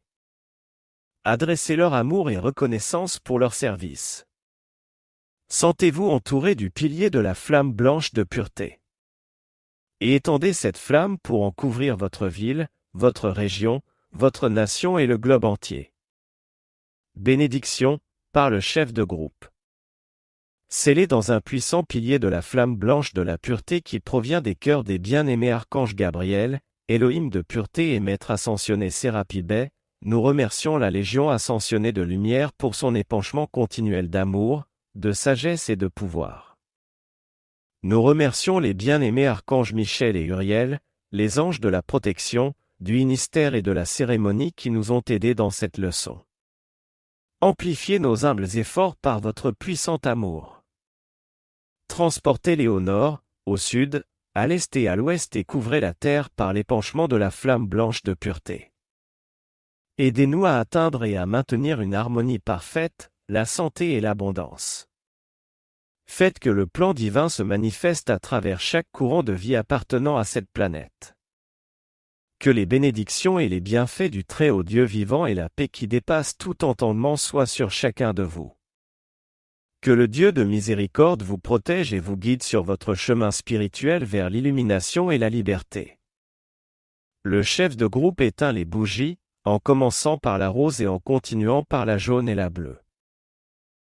Adressez 1.24 1.76
leur 1.76 1.94
amour 1.94 2.30
et 2.30 2.38
reconnaissance 2.38 3.20
pour 3.20 3.40
leur 3.40 3.54
service. 3.54 4.26
Sentez-vous 5.50 6.08
entouré 6.08 6.56
du 6.56 6.70
pilier 6.70 7.10
de 7.10 7.20
la 7.20 7.34
flamme 7.34 7.74
blanche 7.74 8.14
de 8.14 8.24
pureté. 8.24 8.80
Et 10.00 10.16
étendez 10.16 10.54
cette 10.54 10.78
flamme 10.78 11.18
pour 11.18 11.44
en 11.44 11.52
couvrir 11.52 11.98
votre 11.98 12.28
ville, 12.28 12.70
votre 12.94 13.30
région, 13.30 13.82
votre 14.12 14.50
nation 14.50 14.98
et 14.98 15.08
le 15.08 15.18
globe 15.18 15.46
entier. 15.46 15.92
Bénédiction, 17.16 18.00
par 18.32 18.50
le 18.50 18.60
chef 18.60 18.94
de 18.94 19.04
groupe. 19.04 19.46
Scellé 20.70 21.08
dans 21.08 21.32
un 21.32 21.42
puissant 21.42 21.84
pilier 21.84 22.20
de 22.20 22.28
la 22.28 22.42
flamme 22.42 22.76
blanche 22.76 23.14
de 23.14 23.22
la 23.22 23.38
pureté 23.38 23.82
qui 23.82 24.00
provient 24.00 24.42
des 24.42 24.54
cœurs 24.54 24.84
des 24.84 25.00
bien-aimés 25.00 25.52
archanges 25.52 25.96
Gabriel, 25.96 26.60
Elohim 26.90 27.30
de 27.30 27.42
pureté 27.42 27.96
et 27.96 28.00
maître 28.00 28.32
ascensionné 28.32 28.90
Sérapi 28.90 29.44
nous 30.06 30.22
remercions 30.22 30.78
la 30.78 30.90
Légion 30.90 31.30
ascensionnée 31.30 31.92
de 31.92 32.02
lumière 32.02 32.54
pour 32.54 32.76
son 32.76 32.96
épanchement 32.96 33.46
continuel 33.46 34.10
d'amour, 34.10 34.64
de 34.96 35.12
sagesse 35.12 35.70
et 35.70 35.76
de 35.76 35.88
pouvoir. 35.88 36.56
Nous 37.84 38.02
remercions 38.02 38.60
les 38.60 38.74
bien-aimés 38.74 39.28
archanges 39.28 39.74
Michel 39.74 40.16
et 40.16 40.24
Uriel, 40.24 40.80
les 41.12 41.40
anges 41.40 41.60
de 41.60 41.68
la 41.68 41.82
protection, 41.82 42.54
du 42.80 42.94
ministère 42.94 43.54
et 43.54 43.62
de 43.62 43.72
la 43.72 43.86
cérémonie 43.86 44.54
qui 44.54 44.70
nous 44.70 44.92
ont 44.94 45.04
aidés 45.10 45.36
dans 45.36 45.50
cette 45.50 45.78
leçon. 45.78 46.22
Amplifiez 47.42 48.00
nos 48.00 48.26
humbles 48.26 48.58
efforts 48.58 48.96
par 48.96 49.20
votre 49.20 49.52
puissant 49.52 49.98
amour. 50.06 50.64
Transportez-les 51.90 52.68
au 52.68 52.80
nord, 52.80 53.24
au 53.46 53.58
sud, 53.58 54.06
à 54.38 54.46
l'est 54.46 54.76
et 54.76 54.88
à 54.88 54.96
l'ouest 54.96 55.36
et 55.36 55.44
couvrez 55.44 55.80
la 55.80 55.96
terre 55.96 56.30
par 56.30 56.54
l'épanchement 56.54 57.08
de 57.08 57.16
la 57.16 57.32
flamme 57.32 57.66
blanche 57.66 58.04
de 58.04 58.14
pureté. 58.14 58.72
Aidez-nous 59.98 60.46
à 60.46 60.60
atteindre 60.60 61.06
et 61.06 61.18
à 61.18 61.26
maintenir 61.26 61.82
une 61.82 61.96
harmonie 61.96 62.38
parfaite, 62.38 63.10
la 63.30 63.46
santé 63.46 63.94
et 63.94 64.00
l'abondance. 64.00 64.86
Faites 66.06 66.38
que 66.38 66.52
le 66.52 66.68
plan 66.68 66.94
divin 66.94 67.30
se 67.30 67.42
manifeste 67.42 68.12
à 68.12 68.20
travers 68.20 68.60
chaque 68.60 68.86
courant 68.92 69.24
de 69.24 69.34
vie 69.34 69.56
appartenant 69.56 70.18
à 70.18 70.24
cette 70.24 70.52
planète. 70.52 71.16
Que 72.38 72.52
les 72.52 72.68
bénédictions 72.68 73.40
et 73.40 73.50
les 73.50 73.60
bienfaits 73.60 74.12
du 74.12 74.24
Très-Haut 74.24 74.62
Dieu 74.62 74.84
vivant 74.84 75.26
et 75.26 75.34
la 75.34 75.50
paix 75.50 75.68
qui 75.68 75.88
dépasse 75.88 76.38
tout 76.38 76.64
entendement 76.64 77.18
soient 77.18 77.48
sur 77.48 77.72
chacun 77.72 78.14
de 78.14 78.22
vous. 78.22 78.57
Que 79.88 79.94
le 79.94 80.10
Dieu 80.10 80.34
de 80.34 80.44
miséricorde 80.44 81.24
vous 81.24 81.38
protège 81.38 81.94
et 81.94 82.02
vous 82.02 82.18
guide 82.18 82.44
sur 82.44 82.62
votre 82.62 82.94
chemin 82.94 83.32
spirituel 83.32 84.04
vers 84.04 84.30
l'illumination 84.30 85.12
et 85.12 85.18
la 85.18 85.30
liberté. 85.30 85.98
Le 87.24 87.42
chef 87.42 87.78
de 87.78 87.88
groupe 87.88 88.20
éteint 88.20 88.52
les 88.52 88.66
bougies, 88.66 89.18
en 89.46 89.60
commençant 89.60 90.18
par 90.18 90.40
la 90.40 90.50
rose 90.50 90.82
et 90.82 90.88
en 90.88 91.00
continuant 91.00 91.64
par 91.64 91.86
la 91.86 91.98
jaune 91.98 92.28
et 92.28 92.36
la 92.36 92.50
bleue. 92.50 92.80